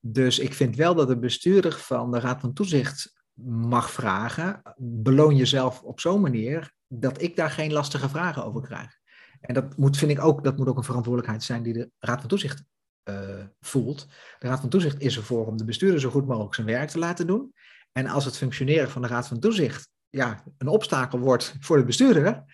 [0.00, 5.36] Dus ik vind wel dat de bestuurder van de Raad van Toezicht mag vragen, beloon
[5.36, 8.98] jezelf op zo'n manier dat ik daar geen lastige vragen over krijg.
[9.40, 12.20] En dat moet, vind ik ook, dat moet ook een verantwoordelijkheid zijn die de Raad
[12.20, 12.64] van Toezicht
[13.04, 14.06] uh, voelt.
[14.38, 16.98] De Raad van Toezicht is ervoor om de bestuurder zo goed mogelijk zijn werk te
[16.98, 17.54] laten doen.
[17.92, 21.84] En als het functioneren van de Raad van Toezicht ja, een obstakel wordt voor de
[21.84, 22.44] bestuurder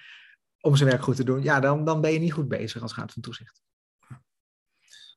[0.60, 2.94] om zijn werk goed te doen, ja, dan, dan ben je niet goed bezig als
[2.94, 3.62] Raad van Toezicht.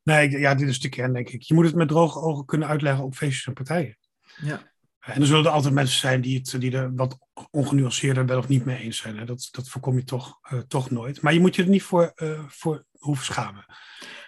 [0.04, 1.42] Nee, ja, dit is de kern, denk ik.
[1.42, 3.98] Je moet het met droge ogen kunnen uitleggen op feestjes en partijen.
[4.42, 4.72] Ja.
[5.00, 7.18] En er zullen er altijd mensen zijn die, het, die er wat
[7.52, 9.18] ongenuanceerder wel of niet mee eens zijn.
[9.18, 9.26] Hè?
[9.26, 11.22] Dat, dat voorkom je toch, uh, toch nooit.
[11.22, 13.66] Maar je moet je er niet voor, uh, voor hoeven schamen.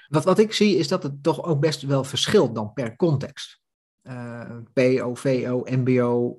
[0.07, 3.63] Wat, wat ik zie is dat het toch ook best wel verschilt dan per context.
[4.03, 6.37] Uh, PO, VO, MBO,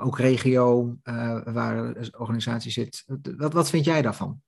[0.00, 0.96] ook regio,
[1.44, 3.04] waar de organisatie zit.
[3.36, 4.40] Wat, wat vind jij daarvan?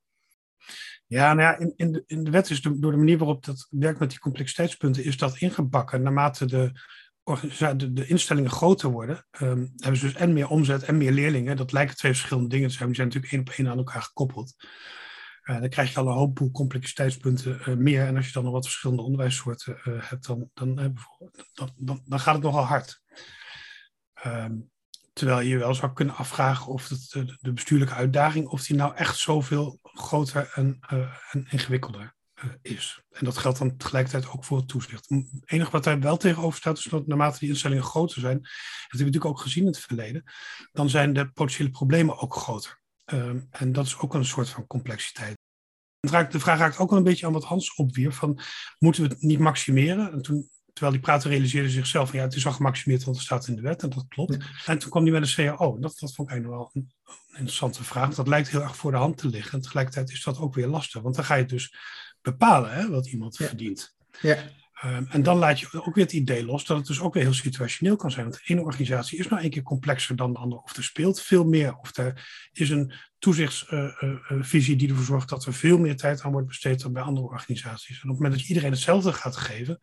[1.06, 3.66] Ja, nou ja, in, in, de, in de wet is door de manier waarop dat
[3.70, 6.72] werkt met die complexiteitspunten, is dat ingebakken naarmate de
[7.76, 11.56] de, de instellingen groter worden, um, hebben ze dus en meer omzet en meer leerlingen.
[11.56, 14.02] Dat lijken twee verschillende dingen te zijn, die zijn natuurlijk één op één aan elkaar
[14.02, 14.54] gekoppeld.
[15.50, 18.06] Uh, dan krijg je al een hoop complexiteitspunten uh, meer.
[18.06, 22.20] En als je dan nog wat verschillende onderwijssoorten uh, hebt, dan, dan, dan, dan, dan,
[22.20, 23.02] gaat het nogal hard.
[24.26, 24.70] Um,
[25.12, 29.18] terwijl je wel zou kunnen afvragen of het, de bestuurlijke uitdaging, of die nou echt
[29.18, 30.78] zoveel groter en,
[31.30, 33.02] en ingewikkelder eh, is.
[33.10, 35.08] En dat geldt dan tegelijkertijd ook voor het toezicht.
[35.08, 38.50] Het enige wat daar wel tegenover staat, is dat naarmate die instellingen groter zijn, dat
[38.80, 40.24] hebben we natuurlijk ook gezien in het verleden,
[40.72, 42.79] dan zijn de potentiële problemen ook groter.
[43.12, 45.38] Um, en dat is ook een soort van complexiteit.
[46.00, 48.40] De vraag raakt ook wel een beetje aan wat Hans opwierp, van
[48.78, 50.12] moeten we het niet maximeren?
[50.12, 53.26] En toen, terwijl die praten realiseerde zichzelf van ja, het is al gemaximeerd, want het
[53.26, 54.36] staat in de wet en dat klopt.
[54.66, 55.78] En toen kwam hij met een CAO.
[55.78, 58.14] Dat, dat vond ik eigenlijk wel een, een interessante vraag.
[58.14, 59.52] Dat lijkt heel erg voor de hand te liggen.
[59.52, 61.74] En tegelijkertijd is dat ook weer lastig, want dan ga je dus
[62.22, 63.94] bepalen hè, wat iemand verdient.
[64.20, 64.36] Ja.
[64.84, 67.22] Um, en dan laat je ook weer het idee los dat het dus ook weer
[67.22, 68.24] heel situationeel kan zijn.
[68.24, 70.62] Want de ene organisatie is nou een keer complexer dan de andere.
[70.62, 71.76] Of er speelt veel meer.
[71.76, 76.46] Of er is een toezichtsvisie die ervoor zorgt dat er veel meer tijd aan wordt
[76.46, 77.96] besteed dan bij andere organisaties.
[77.96, 79.78] En op het moment dat je iedereen hetzelfde gaat geven,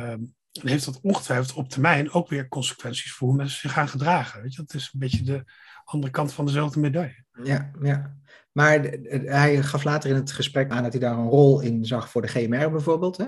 [0.00, 4.42] um, heeft dat ongetwijfeld op termijn ook weer consequenties voor hoe mensen zich gaan gedragen.
[4.42, 4.62] Weet je?
[4.62, 5.44] Dat is een beetje de
[5.84, 7.24] andere kant van dezelfde medaille.
[7.44, 8.16] Ja, ja.
[8.52, 8.80] Maar
[9.24, 12.22] hij gaf later in het gesprek aan dat hij daar een rol in zag voor
[12.22, 13.16] de GMR bijvoorbeeld.
[13.16, 13.24] Hè?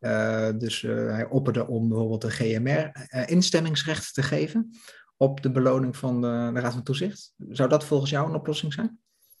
[0.00, 4.70] Uh, dus uh, hij opperde om bijvoorbeeld de GMR uh, instemmingsrecht te geven
[5.16, 7.32] op de beloning van de, Raad van Toezicht.
[7.48, 8.98] Zou dat volgens jou een oplossing zijn?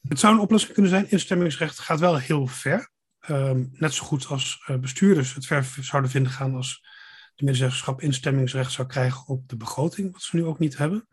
[0.08, 1.10] Het zou een oplossing kunnen zijn.
[1.10, 2.90] Instemmingsrecht gaat wel heel ver.
[3.30, 6.86] Um, net zo goed als bestuurders het ver zouden vinden gaan als
[7.34, 11.08] de medezeggenschap instemmingsrecht zou krijgen op de begroting, wat ze nu ook niet hebben.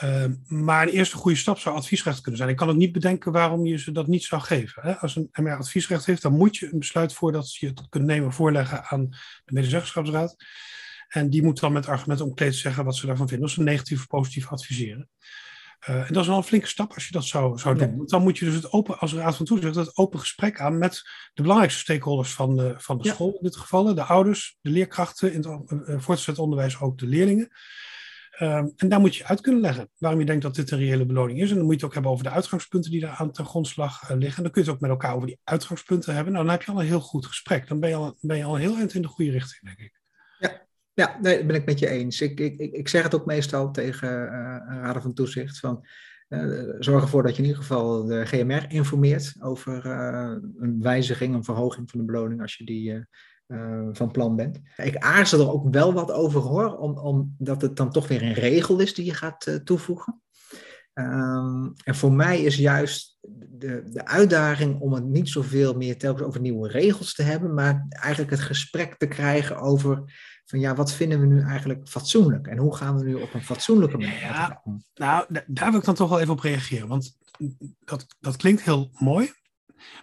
[0.00, 2.50] Uh, maar een eerste goede stap zou adviesrecht kunnen zijn.
[2.50, 4.82] Ik kan ook niet bedenken waarom je ze dat niet zou geven.
[4.82, 4.98] Hè?
[4.98, 8.32] Als een MR adviesrecht heeft, dan moet je een besluit voordat je het kunt nemen
[8.32, 9.08] voorleggen aan
[9.44, 10.36] de medezeggenschapsraad.
[11.08, 13.46] En die moet dan met argumenten omkleed zeggen wat ze daarvan vinden.
[13.46, 15.08] Of ze negatief of positief adviseren.
[15.88, 17.96] Uh, en dat is wel een flinke stap als je dat zou, zou doen.
[17.96, 20.78] Want dan moet je dus het open, als raad van toezicht, het open gesprek aan
[20.78, 21.02] met
[21.34, 23.14] de belangrijkste stakeholders van de, van de ja.
[23.14, 23.32] school.
[23.32, 27.50] In dit geval de ouders, de leerkrachten, in het uh, voortgezet onderwijs ook de leerlingen.
[28.40, 31.06] Um, en daar moet je uit kunnen leggen waarom je denkt dat dit een reële
[31.06, 31.50] beloning is.
[31.50, 34.10] En dan moet je het ook hebben over de uitgangspunten die daar aan ten grondslag
[34.10, 34.36] uh, liggen.
[34.36, 36.32] En dan kun je het ook met elkaar over die uitgangspunten hebben.
[36.32, 37.68] Nou, dan heb je al een heel goed gesprek.
[37.68, 40.00] Dan ben je al, ben je al heel eind in de goede richting, denk ik.
[40.38, 42.20] Ja, ja nee, dat ben ik met je eens.
[42.20, 44.28] Ik, ik, ik zeg het ook meestal tegen uh,
[44.66, 45.58] raden van toezicht.
[45.58, 45.86] Van,
[46.28, 51.44] uh, zorg ervoor dat je in ieder geval de GMR informeert over een wijziging, een
[51.44, 53.06] verhoging van de beloning als je die
[53.52, 54.60] uh, van plan bent.
[54.76, 58.32] Ik aarzel er ook wel wat over hoor, omdat om, het dan toch weer een
[58.32, 60.20] regel is die je gaat uh, toevoegen.
[60.94, 63.18] Um, en voor mij is juist
[63.50, 67.86] de, de uitdaging om het niet zoveel meer telkens over nieuwe regels te hebben, maar
[67.88, 70.02] eigenlijk het gesprek te krijgen over
[70.44, 73.42] van ja, wat vinden we nu eigenlijk fatsoenlijk en hoe gaan we nu op een
[73.42, 74.62] fatsoenlijke manier ja?
[74.94, 77.16] Nou, daar wil ik dan toch wel even op reageren, want
[77.84, 79.32] dat, dat klinkt heel mooi,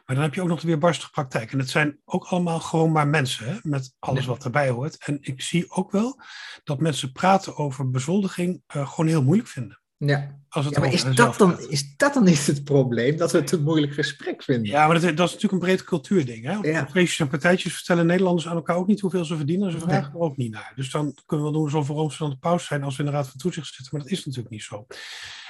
[0.06, 1.52] maar dan heb je ook nog de weerbarstige praktijk.
[1.52, 4.98] En het zijn ook allemaal gewoon maar mensen, hè, met alles wat erbij hoort.
[5.06, 6.22] En ik zie ook wel
[6.64, 9.80] dat mensen praten over bezoldiging uh, gewoon heel moeilijk vinden.
[10.06, 13.32] Ja, Als het ja maar is dat, dan, is dat dan niet het probleem, dat
[13.32, 14.66] we het een moeilijk gesprek vinden?
[14.66, 16.46] Ja, maar dat, dat is natuurlijk een breed cultuurding.
[16.46, 16.70] Hè?
[16.70, 16.88] Ja.
[16.88, 19.72] Feestjes en partijtjes vertellen Nederlanders aan elkaar ook niet hoeveel ze verdienen.
[19.72, 20.72] Ze vragen er ook niet naar.
[20.76, 23.10] Dus dan kunnen we doen alsof we ons aan de pauze zijn als we in
[23.10, 23.88] de Raad van Toezicht zitten.
[23.92, 24.86] Maar dat is natuurlijk niet zo.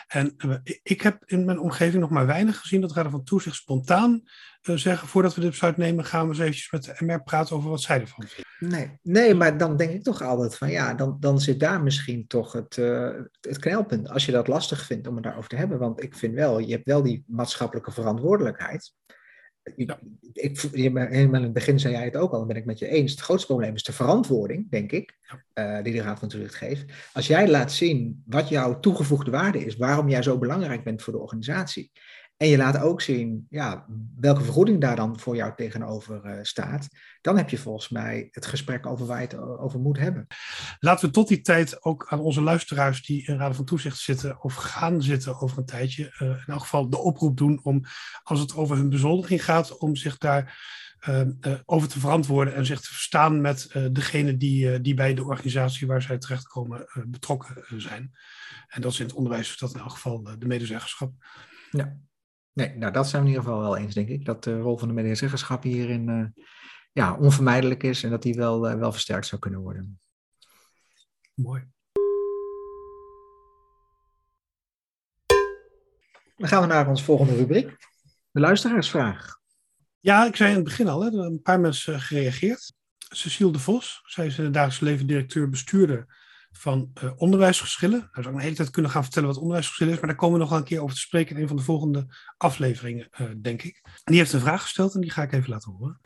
[0.10, 3.56] En uh, ik heb in mijn omgeving nog maar weinig gezien dat Raden van Toezicht
[3.56, 4.22] spontaan
[4.62, 7.56] uh, zeggen: voordat we dit besluit nemen, gaan we eens eventjes met de MR praten
[7.56, 8.78] over wat zij ervan vinden.
[8.78, 12.28] Nee, nee maar dan denk ik toch altijd van ja, dan, dan zit daar misschien
[12.28, 13.10] toch het, uh,
[13.42, 14.10] het knelpunt.
[14.10, 15.80] Als je dat lastig vindt om het daarover te hebben.
[15.80, 18.94] Want ik vind wel, je hebt wel die maatschappelijke verantwoordelijkheid.
[19.76, 22.88] Ik, helemaal in het begin zei jij het ook al, dan ben ik met je
[22.88, 23.12] eens.
[23.12, 25.18] Het grootste probleem is de verantwoording, denk ik,
[25.54, 26.86] uh, die de Raad van Toezicht geeft.
[27.14, 31.14] Als jij laat zien wat jouw toegevoegde waarde is, waarom jij zo belangrijk bent voor
[31.14, 31.92] de organisatie,
[32.40, 33.86] en je laat ook zien ja,
[34.16, 36.88] welke vergoeding daar dan voor jou tegenover uh, staat.
[37.22, 40.28] Dan heb je volgens mij het gesprek over waar je het over moet hebben.
[40.80, 44.44] Laten we tot die tijd ook aan onze luisteraars die in Raden van Toezicht zitten
[44.44, 46.04] of gaan zitten over een tijdje.
[46.04, 47.84] Uh, in elk geval de oproep doen om,
[48.24, 50.58] als het over hun bezoldiging gaat, om zich daar
[51.66, 56.02] over te verantwoorden en zich te verstaan met degene die, die bij de organisatie waar
[56.02, 58.12] zij terechtkomen betrokken zijn.
[58.68, 61.12] En dat is in het onderwijs dat in elk geval de medezeggenschap.
[61.72, 61.98] Ja,
[62.60, 64.26] nee, nou dat zijn we in ieder geval wel eens, denk ik.
[64.26, 66.34] Dat de rol van de medezeggenschap hierin
[66.92, 70.00] ja, onvermijdelijk is en dat die wel, wel versterkt zou kunnen worden.
[71.34, 71.64] Mooi.
[76.38, 77.78] Dan gaan we naar onze volgende rubriek.
[78.32, 79.38] De luisteraarsvraag.
[80.00, 82.74] Ja, ik zei in het begin al, hè, er een paar mensen gereageerd.
[82.98, 86.18] Cecile de Vos, zij is in het dagelijks leven directeur bestuurder
[86.60, 88.00] van uh, onderwijsgeschillen.
[88.00, 90.36] Nou zou ik een hele tijd kunnen gaan vertellen wat onderwijsgeschillen is, maar daar komen
[90.36, 92.06] we nog wel een keer over te spreken in een van de volgende
[92.38, 93.80] afleveringen, uh, denk ik.
[93.84, 96.00] En die heeft een vraag gesteld en die ga ik even laten horen.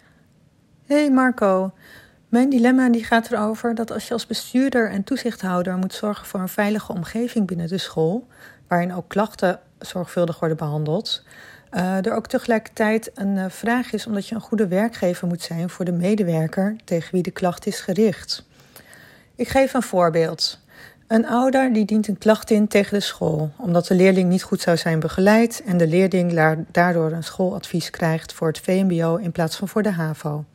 [0.86, 1.74] Hey Marco,
[2.30, 6.40] mijn dilemma die gaat erover dat als je als bestuurder en toezichthouder moet zorgen voor
[6.40, 8.28] een veilige omgeving binnen de school,
[8.68, 11.24] waarin ook klachten zorgvuldig worden behandeld,
[11.72, 15.86] uh, er ook tegelijkertijd een vraag is omdat je een goede werkgever moet zijn voor
[15.86, 18.52] de medewerker tegen wie de klacht is gericht.
[19.36, 20.60] Ik geef een voorbeeld.
[21.08, 24.62] Een ouder die dient een klacht in tegen de school, omdat de leerling niet goed
[24.62, 29.56] zou zijn begeleid en de leerling daardoor een schooladvies krijgt voor het VMBO in plaats
[29.56, 30.46] van voor de HAVO.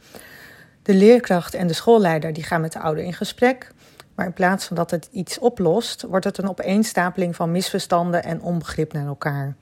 [0.82, 3.72] De leerkracht en de schoolleider die gaan met de ouder in gesprek,
[4.14, 8.42] maar in plaats van dat het iets oplost, wordt het een opeenstapeling van misverstanden en
[8.42, 9.54] onbegrip naar elkaar.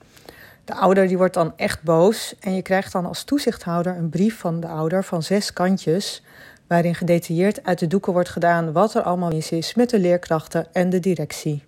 [0.64, 4.39] De ouder die wordt dan echt boos en je krijgt dan als toezichthouder een brief
[4.39, 6.23] van de ouder van zes kantjes,
[6.67, 10.67] waarin gedetailleerd uit de doeken wordt gedaan wat er allemaal mis is met de leerkrachten
[10.73, 11.62] en de directie.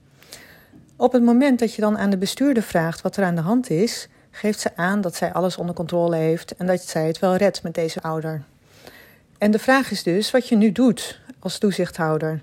[0.97, 3.71] Op het moment dat je dan aan de bestuurder vraagt wat er aan de hand
[3.71, 7.37] is, geeft ze aan dat zij alles onder controle heeft en dat zij het wel
[7.37, 8.43] redt met deze ouder.
[9.39, 12.43] En de vraag is dus wat je nu doet als toezichthouder.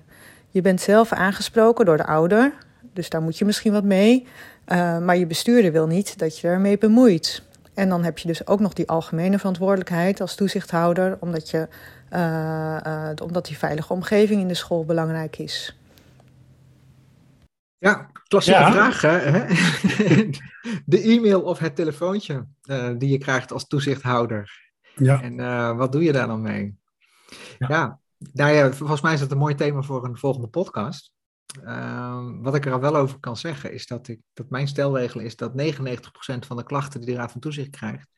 [0.50, 2.52] Je bent zelf aangesproken door de ouder,
[2.92, 4.26] dus daar moet je misschien wat mee.
[4.68, 7.42] Uh, maar je bestuurder wil niet dat je ermee bemoeit.
[7.74, 11.68] En dan heb je dus ook nog die algemene verantwoordelijkheid als toezichthouder, omdat, je,
[12.12, 15.78] uh, uh, omdat die veilige omgeving in de school belangrijk is.
[17.78, 18.72] Ja, klassieke ja.
[18.72, 19.00] vraag.
[19.00, 19.46] Hè?
[20.92, 22.46] de e-mail of het telefoontje
[22.98, 24.64] die je krijgt als toezichthouder.
[24.94, 25.22] Ja.
[25.22, 26.78] En wat doe je daar dan mee?
[27.58, 28.00] Ja, ja
[28.32, 31.14] nou ja, volgens mij is dat een mooi thema voor een volgende podcast.
[31.64, 35.20] Uh, wat ik er al wel over kan zeggen, is dat, ik, dat mijn stelregel
[35.20, 38.08] is dat 99% van de klachten die de Raad van Toezicht krijgt,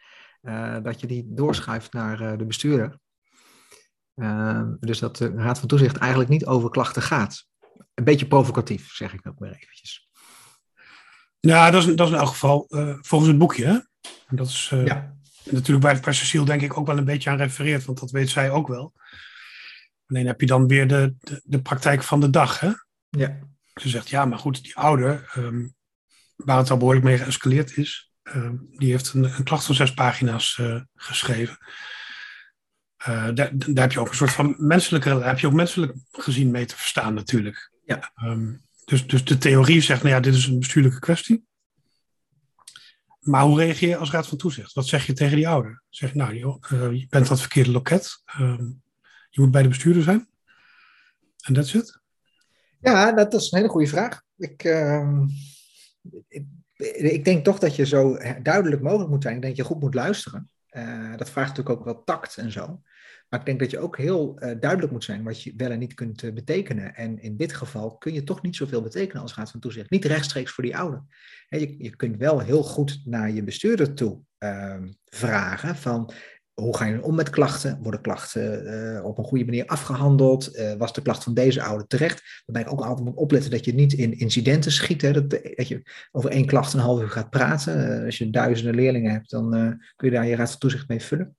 [0.43, 2.99] uh, dat je die doorschuift naar uh, de bestuurder.
[4.19, 7.47] Ehm, dus dat de Raad van Toezicht eigenlijk niet over klachten gaat.
[7.95, 10.09] Een beetje provocatief, zeg ik ook maar eventjes.
[11.41, 13.65] Ja, dat is, dat is in elk geval eh, volgens het boekje.
[13.65, 13.79] Hè?
[14.37, 15.17] Dat is ja.
[15.51, 18.29] natuurlijk waar, waar Cecile denk ik ook wel een beetje aan refereert, want dat weet
[18.29, 18.93] zij ook wel.
[20.07, 22.61] Alleen heb je dan weer de, de, de praktijk van de dag.
[22.61, 22.71] Hè?
[23.09, 23.39] Ja.
[23.75, 25.75] Ze zegt, ja, maar goed, die ouder, um,
[26.37, 29.95] waar het al behoorlijk mee geëscaleerd is, um, die heeft een, een, klacht van zes
[29.95, 31.59] pagina's uh, geschreven.
[33.01, 35.93] Uh, daar, daar, heb je ook een soort van menselijke, daar heb je ook menselijk
[36.11, 37.71] gezien mee te verstaan natuurlijk.
[37.85, 38.13] Ja.
[38.25, 41.47] Um, dus, dus de theorie zegt, nou ja, dit is een bestuurlijke kwestie.
[43.21, 44.73] Maar hoe reageer je als raad van toezicht?
[44.73, 45.83] Wat zeg je tegen die ouder?
[45.89, 48.23] Zeg je, nou, joh, uh, je bent dat verkeerde loket.
[49.31, 50.29] je moet bij de bestuurder zijn.
[51.41, 52.01] En that's it.
[52.81, 54.23] Ja, dat is een hele goede vraag.
[54.37, 55.23] Ik, uh,
[56.29, 56.45] ik,
[56.97, 59.35] ik, denk toch dat je zo duidelijk mogelijk moet zijn.
[59.35, 60.51] Ik denk dat je goed moet luisteren.
[60.79, 62.81] Uh, dat vraagt natuurlijk ook wel tact en zo.
[63.29, 65.79] Maar ik denk dat je ook heel uh, duidelijk moet zijn wat je wel en
[65.79, 66.95] niet kunt uh, betekenen.
[66.95, 69.91] En in dit geval kun je toch niet zoveel betekenen als Raad van Toezicht.
[69.91, 71.05] Niet rechtstreeks voor die ouder.
[71.49, 76.13] je, je, kunt wel heel goed naar je bestuurder toe ehm, vragen van
[76.61, 77.79] hoe ga je om met klachten?
[77.83, 80.57] Worden klachten uh, op een goede manier afgehandeld?
[80.57, 82.43] Uh, was de klacht van deze ouder terecht?
[82.47, 85.03] Waarbij ik ook altijd moet opletten dat je niet in incidenten schiet.
[85.03, 85.13] Hè?
[85.13, 85.83] Dat, dat je
[86.13, 88.05] over één klacht een half uur gaat praten.
[88.05, 89.51] Als je duizenden leerlingen hebt, dan
[89.97, 91.37] kun je daar je raad van toezicht mee vullen.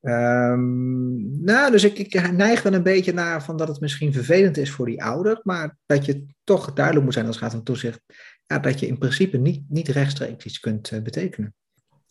[0.00, 4.56] Um, nou, dus ik, ik, neig wel een beetje naar van dat het misschien vervelend
[4.56, 8.00] is voor die ouder, maar dat je toch duidelijk moet zijn als raad van toezicht,
[8.46, 11.54] ja, dat je in principe niet, niet rechtstreeks iets kunt betekenen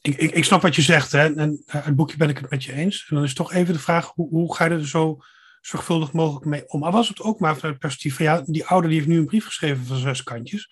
[0.01, 1.35] ik, ik, ik, snap wat je zegt, hè?
[1.35, 3.05] en uit het boekje ben ik het met je eens.
[3.09, 5.17] En dan is toch even de vraag, hoe, hoe ga je er zo
[5.61, 6.79] zorgvuldig mogelijk mee om?
[6.79, 9.17] Maar was het ook maar vanuit het perspectief van, ja, die ouder die heeft nu
[9.17, 10.71] een brief geschreven van zes kantjes.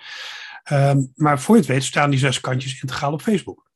[0.72, 3.70] Um, maar voor je het weet staan die zes kantjes integraal op Facebook.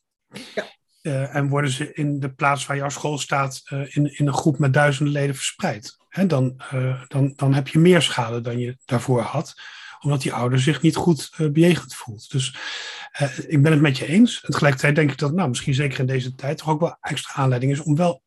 [0.56, 0.66] Ja.
[1.02, 4.34] Uh, en worden ze in de plaats waar jouw school staat uh, in, in een
[4.34, 5.98] groep met duizenden leden verspreid.
[6.10, 9.56] Hè, dan, uh, dan, dan heb je meer schade dan je daarvoor had
[10.04, 12.32] omdat die ouder zich niet goed uh, bejegend voelt.
[12.32, 12.56] Dus
[13.22, 14.42] uh, ik ben het met je eens.
[14.42, 17.34] En tegelijkertijd denk ik dat, nou, misschien zeker in deze tijd, toch ook wel extra
[17.34, 18.22] aanleiding is om wel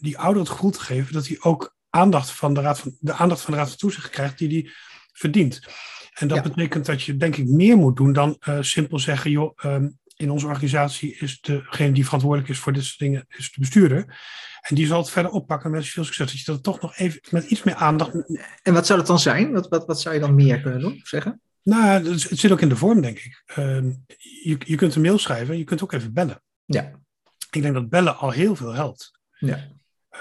[0.00, 3.12] die ouder het gevoel te geven dat hij ook aandacht van de, raad van, de
[3.12, 4.70] aandacht van de Raad van Toezicht krijgt die hij
[5.12, 5.60] verdient.
[6.12, 6.42] En dat ja.
[6.42, 10.30] betekent dat je, denk ik, meer moet doen dan uh, simpel zeggen: joh, um, in
[10.30, 14.18] onze organisatie is degene die verantwoordelijk is voor dit soort dingen, is de bestuurder.
[14.60, 16.30] En die zal het verder oppakken met veel succes.
[16.30, 18.12] Dat je dat toch nog even met iets meer aandacht.
[18.62, 19.52] En wat zou dat dan zijn?
[19.52, 21.40] Wat, wat, wat zou je dan meer kunnen doen, zeggen?
[21.62, 23.42] Nou, het zit ook in de vorm, denk ik.
[23.46, 23.92] Ehm,
[24.42, 26.42] je, je kunt een mail schrijven, je kunt ook even bellen.
[26.64, 26.90] Ja.
[27.50, 29.20] Ik denk dat bellen al heel veel helpt.
[29.38, 29.68] Ja.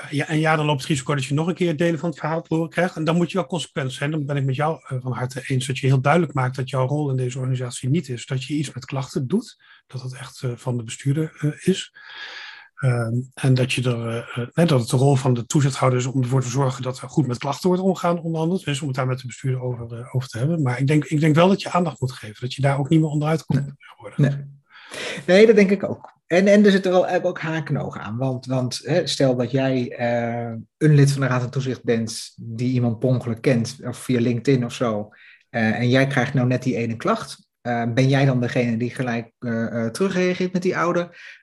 [0.09, 2.19] Ja, en ja, dan loopt het risico dat je nog een keer delen van het
[2.19, 2.95] verhaal te horen krijgt.
[2.95, 4.11] En dan moet je wel consequent zijn.
[4.11, 6.69] Dan ben ik met jou uh, van harte eens dat je heel duidelijk maakt dat
[6.69, 8.25] jouw rol in deze organisatie niet is.
[8.25, 9.63] Dat je iets met klachten doet.
[9.87, 11.93] Dat het echt uh, van de bestuurder is.
[12.75, 16.41] Ehm, en dat, je er, dat het de rol van de toezichthouder is om ervoor
[16.41, 18.63] te zorgen dat er goed met klachten wordt omgaan, onder andere.
[18.63, 20.61] Dus om het daar met de bestuurder over, over te hebben.
[20.61, 22.41] Maar ik denk, ik denk wel dat je aandacht moet geven.
[22.41, 23.73] Dat je daar ook niet meer onderuit komt.
[24.15, 24.29] Nee.
[24.29, 24.53] nee.
[25.25, 26.14] Nee, dat denk ik ook.
[26.27, 28.17] En, en er zitten wel ook haken aan.
[28.17, 32.33] Want, want hè, stel dat jij uh, een lid van de Raad van Toezicht bent
[32.35, 35.09] die iemand per ongeluk kent, of via LinkedIn of zo,
[35.51, 37.43] uh, en jij krijgt nou net die ene klacht.
[37.61, 39.31] Uh, ben jij dan degene die gelijk
[39.91, 41.33] terugreageert met die ouder?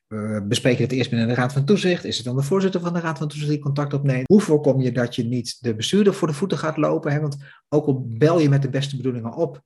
[0.43, 2.05] bespreek je het eerst binnen de Raad van Toezicht?
[2.05, 4.27] Is het dan de voorzitter van de Raad van Toezicht die contact opneemt?
[4.27, 7.13] Hoe voorkom je dat je niet de bestuurder voor de voeten gaat lopen?
[7.13, 7.21] Hè?
[7.21, 7.37] Want
[7.69, 9.63] ook al bel je met de beste bedoelingen op,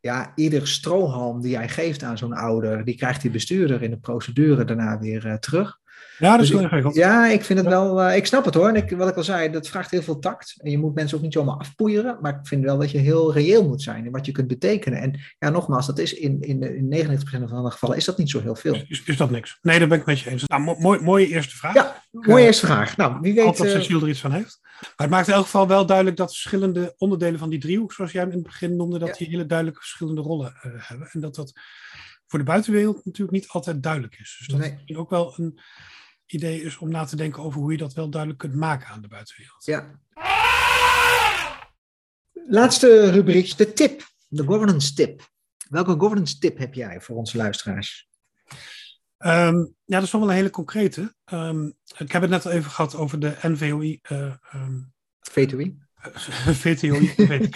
[0.00, 3.98] ja, ieder strohalm die jij geeft aan zo'n ouder, die krijgt die bestuurder in de
[3.98, 5.78] procedure daarna weer uh, terug.
[6.18, 6.94] Ja, dat is dus ingewikkeld.
[6.94, 8.68] Ja, ik vind het wel, uh, ik snap het hoor.
[8.68, 10.54] En ik, wat ik al zei, dat vraagt heel veel tact.
[10.62, 12.18] En je moet mensen ook niet zomaar afpoeieren.
[12.20, 15.00] Maar ik vind wel dat je heel reëel moet zijn in wat je kunt betekenen.
[15.00, 18.30] En ja, nogmaals, dat is in, in, in 99% van de gevallen is dat niet
[18.30, 18.74] zo heel veel.
[18.88, 19.58] Is, is dat niks?
[19.62, 20.44] Nee, daar ben ik met je eens.
[20.46, 21.74] Nou, mooi, mooie eerste vraag.
[21.74, 22.96] Ja, mooie uh, eerste vraag.
[22.96, 23.44] Nou, wie weet...
[23.44, 24.60] Altijd Cecile er iets van heeft.
[24.80, 28.12] Maar het maakt in elk geval wel duidelijk dat verschillende onderdelen van die driehoek, zoals
[28.12, 29.14] jij in het begin noemde, dat ja.
[29.14, 31.08] die hele duidelijke verschillende rollen uh, hebben.
[31.12, 31.52] En dat dat
[32.26, 34.36] voor de buitenwereld natuurlijk niet altijd duidelijk is.
[34.38, 34.82] Dus dat nee.
[34.84, 35.60] is ook wel een
[36.26, 39.02] idee is om na te denken over hoe je dat wel duidelijk kunt maken aan
[39.02, 39.64] de buitenwereld.
[39.64, 40.00] Ja.
[42.32, 45.30] Laatste rubriek, de tip, de governance tip.
[45.68, 48.08] Welke governance tip heb jij voor onze luisteraars?
[49.18, 51.14] Um, ja, dat is wel een hele concrete.
[51.32, 54.00] Um, ik heb het net al even gehad over de NVOI.
[54.12, 55.78] Uh, um, VTOI?
[56.62, 57.54] VTOI en VTK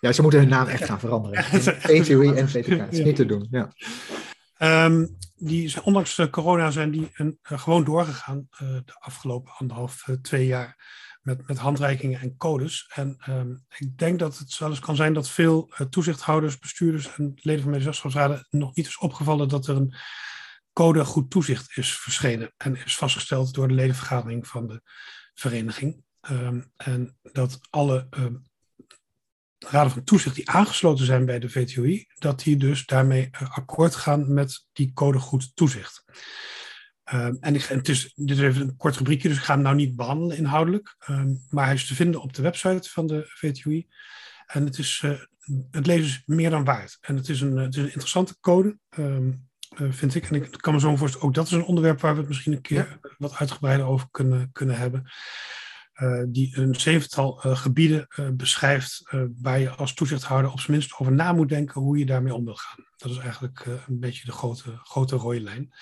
[0.00, 1.44] ja, ze moeten hun naam echt gaan veranderen.
[1.90, 3.48] VTOI en VTK, dat is niet te doen.
[3.50, 3.72] Ja.
[4.84, 10.04] Um, die, ondanks uh, corona zijn die een, uh, gewoon doorgegaan uh, de afgelopen anderhalf,
[10.22, 10.76] twee jaar
[11.22, 12.90] met, met handreikingen en codes.
[12.94, 17.62] En um, ik denk dat het eens kan zijn dat veel toezichthouders, bestuurders en leden
[17.62, 19.94] van medezeggenschapsraden nog niet is opgevallen dat er een
[20.80, 24.82] code goed toezicht is verschenen en is vastgesteld door de ledenvergadering van de
[25.34, 26.04] vereniging.
[26.30, 28.08] Um, en dat alle
[29.58, 34.32] raden van toezicht die aangesloten zijn bij de VTOI, dat die dus daarmee akkoord gaan
[34.34, 36.04] met die code goed toezicht.
[37.12, 39.76] Um, en, ik, is, dit is even een kort rubriekje, dus ik ga hem nou
[39.76, 40.96] niet behandelen inhoudelijk.
[41.48, 43.86] Maar hij is te vinden op de website van de VTOI.
[44.46, 45.20] En het, is, uh,
[45.70, 46.98] het lezen is meer dan waard.
[47.00, 48.78] En het is een, het is een interessante code,
[49.76, 50.30] vind ik.
[50.30, 52.52] En ik kan me zo voorstellen, ook dat is een onderwerp waar we het misschien
[52.52, 53.10] een keer ja.
[53.18, 55.10] wat uitgebreider over kunnen, kunnen hebben.
[56.02, 59.02] Uh, die een zevental uh, gebieden uh, beschrijft
[59.42, 62.44] waar je als toezichthouder op zijn minst over na moet denken hoe je daarmee om
[62.44, 62.84] wil gaan.
[62.96, 65.72] Dat is eigenlijk een beetje de grote, grote rode lijn.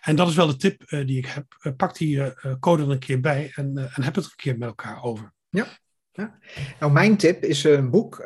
[0.00, 1.74] En dat is wel de tip die ik heb.
[1.76, 4.68] pak die code er een keer bij en, en heb het er een keer met
[4.68, 5.32] elkaar over.
[5.48, 5.66] Ja,
[6.12, 6.38] ja.
[6.80, 8.18] Nou, mijn tip is een boek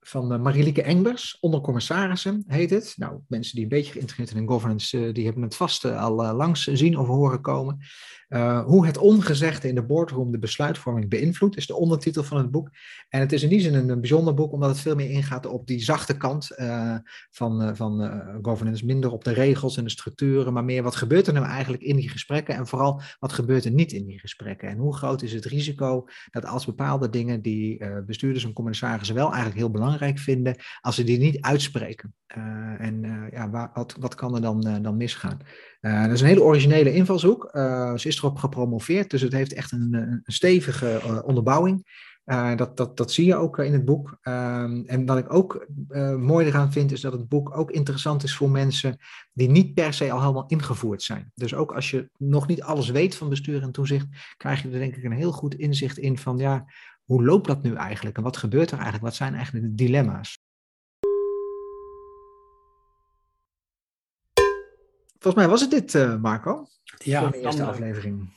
[0.00, 2.94] van Marilieke Engbers, Onder Commissarissen heet het.
[2.96, 6.64] Nou, mensen die een beetje geïnteresseerd zijn in governance, die hebben het vast al langs
[6.64, 7.78] zien of horen komen.
[8.64, 12.70] Hoe het ongezegde in de boardroom de besluitvorming beïnvloedt, is de ondertitel van het boek.
[13.08, 15.66] En het is in die zin een, bijzonder boek, omdat het veel meer ingaat op
[15.66, 16.48] die zachte kant
[17.30, 18.84] van, van governance.
[18.84, 21.96] Minder op de regels en de structuren, maar meer wat gebeurt er nou eigenlijk in
[21.96, 22.54] die gesprekken.
[22.54, 24.68] En vooral wat gebeurt er niet in die gesprekken.
[24.68, 29.32] En hoe groot is het risico dat als bepaalde dingen die bestuurders en commissarissen wel
[29.32, 32.14] eigenlijk heel belangrijk vinden, als ze die niet uitspreken.
[32.78, 35.38] en ja, waar, wat, wat kan er dan, dan misgaan?
[35.80, 37.48] Uh, dat is een hele originele invalshoek.
[37.52, 41.86] Uh, ze is erop gepromoveerd, dus het heeft echt een, stevige uh, onderbouwing.
[42.56, 44.18] dat, dat, dat zie je ook in het boek.
[44.20, 45.66] Ehm, en wat ik ook
[46.18, 48.96] mooi eraan vind, is dat het boek ook interessant is voor mensen
[49.32, 51.30] die niet per se al helemaal ingevoerd zijn.
[51.34, 54.06] Dus ook als je nog niet alles weet van bestuur en toezicht,
[54.36, 56.64] krijg je er denk ik een heel goed inzicht in van ja,
[57.08, 59.04] hoe loopt dat nu eigenlijk en wat gebeurt er eigenlijk?
[59.04, 60.38] Wat zijn eigenlijk de dilemma's?
[65.18, 66.66] Volgens mij was het dit, uh, Marco.
[66.98, 68.36] Ja, voor de eerste dan, aflevering.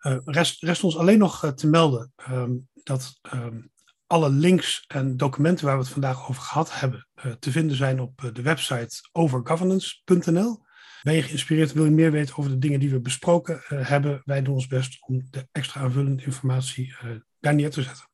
[0.00, 3.70] Uh, rest, rest, ons alleen nog uh, te melden um, dat um,
[4.06, 7.08] alle links en documenten waar we het vandaag over gehad hebben,
[7.38, 10.64] te vinden zijn op de website overgovernance.nl.
[11.02, 14.22] Ben je geïnspireerd, wil je meer weten over de dingen die we besproken hebben?
[14.24, 16.94] Wij doen ons best om de extra aanvullende informatie
[17.42, 18.04] daar neer te zetten.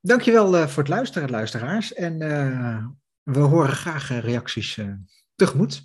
[0.00, 1.92] Dankjewel voor het luisteren, luisteraars.
[1.92, 2.18] En
[3.22, 4.80] we horen graag reacties
[5.34, 5.82] tegemoet.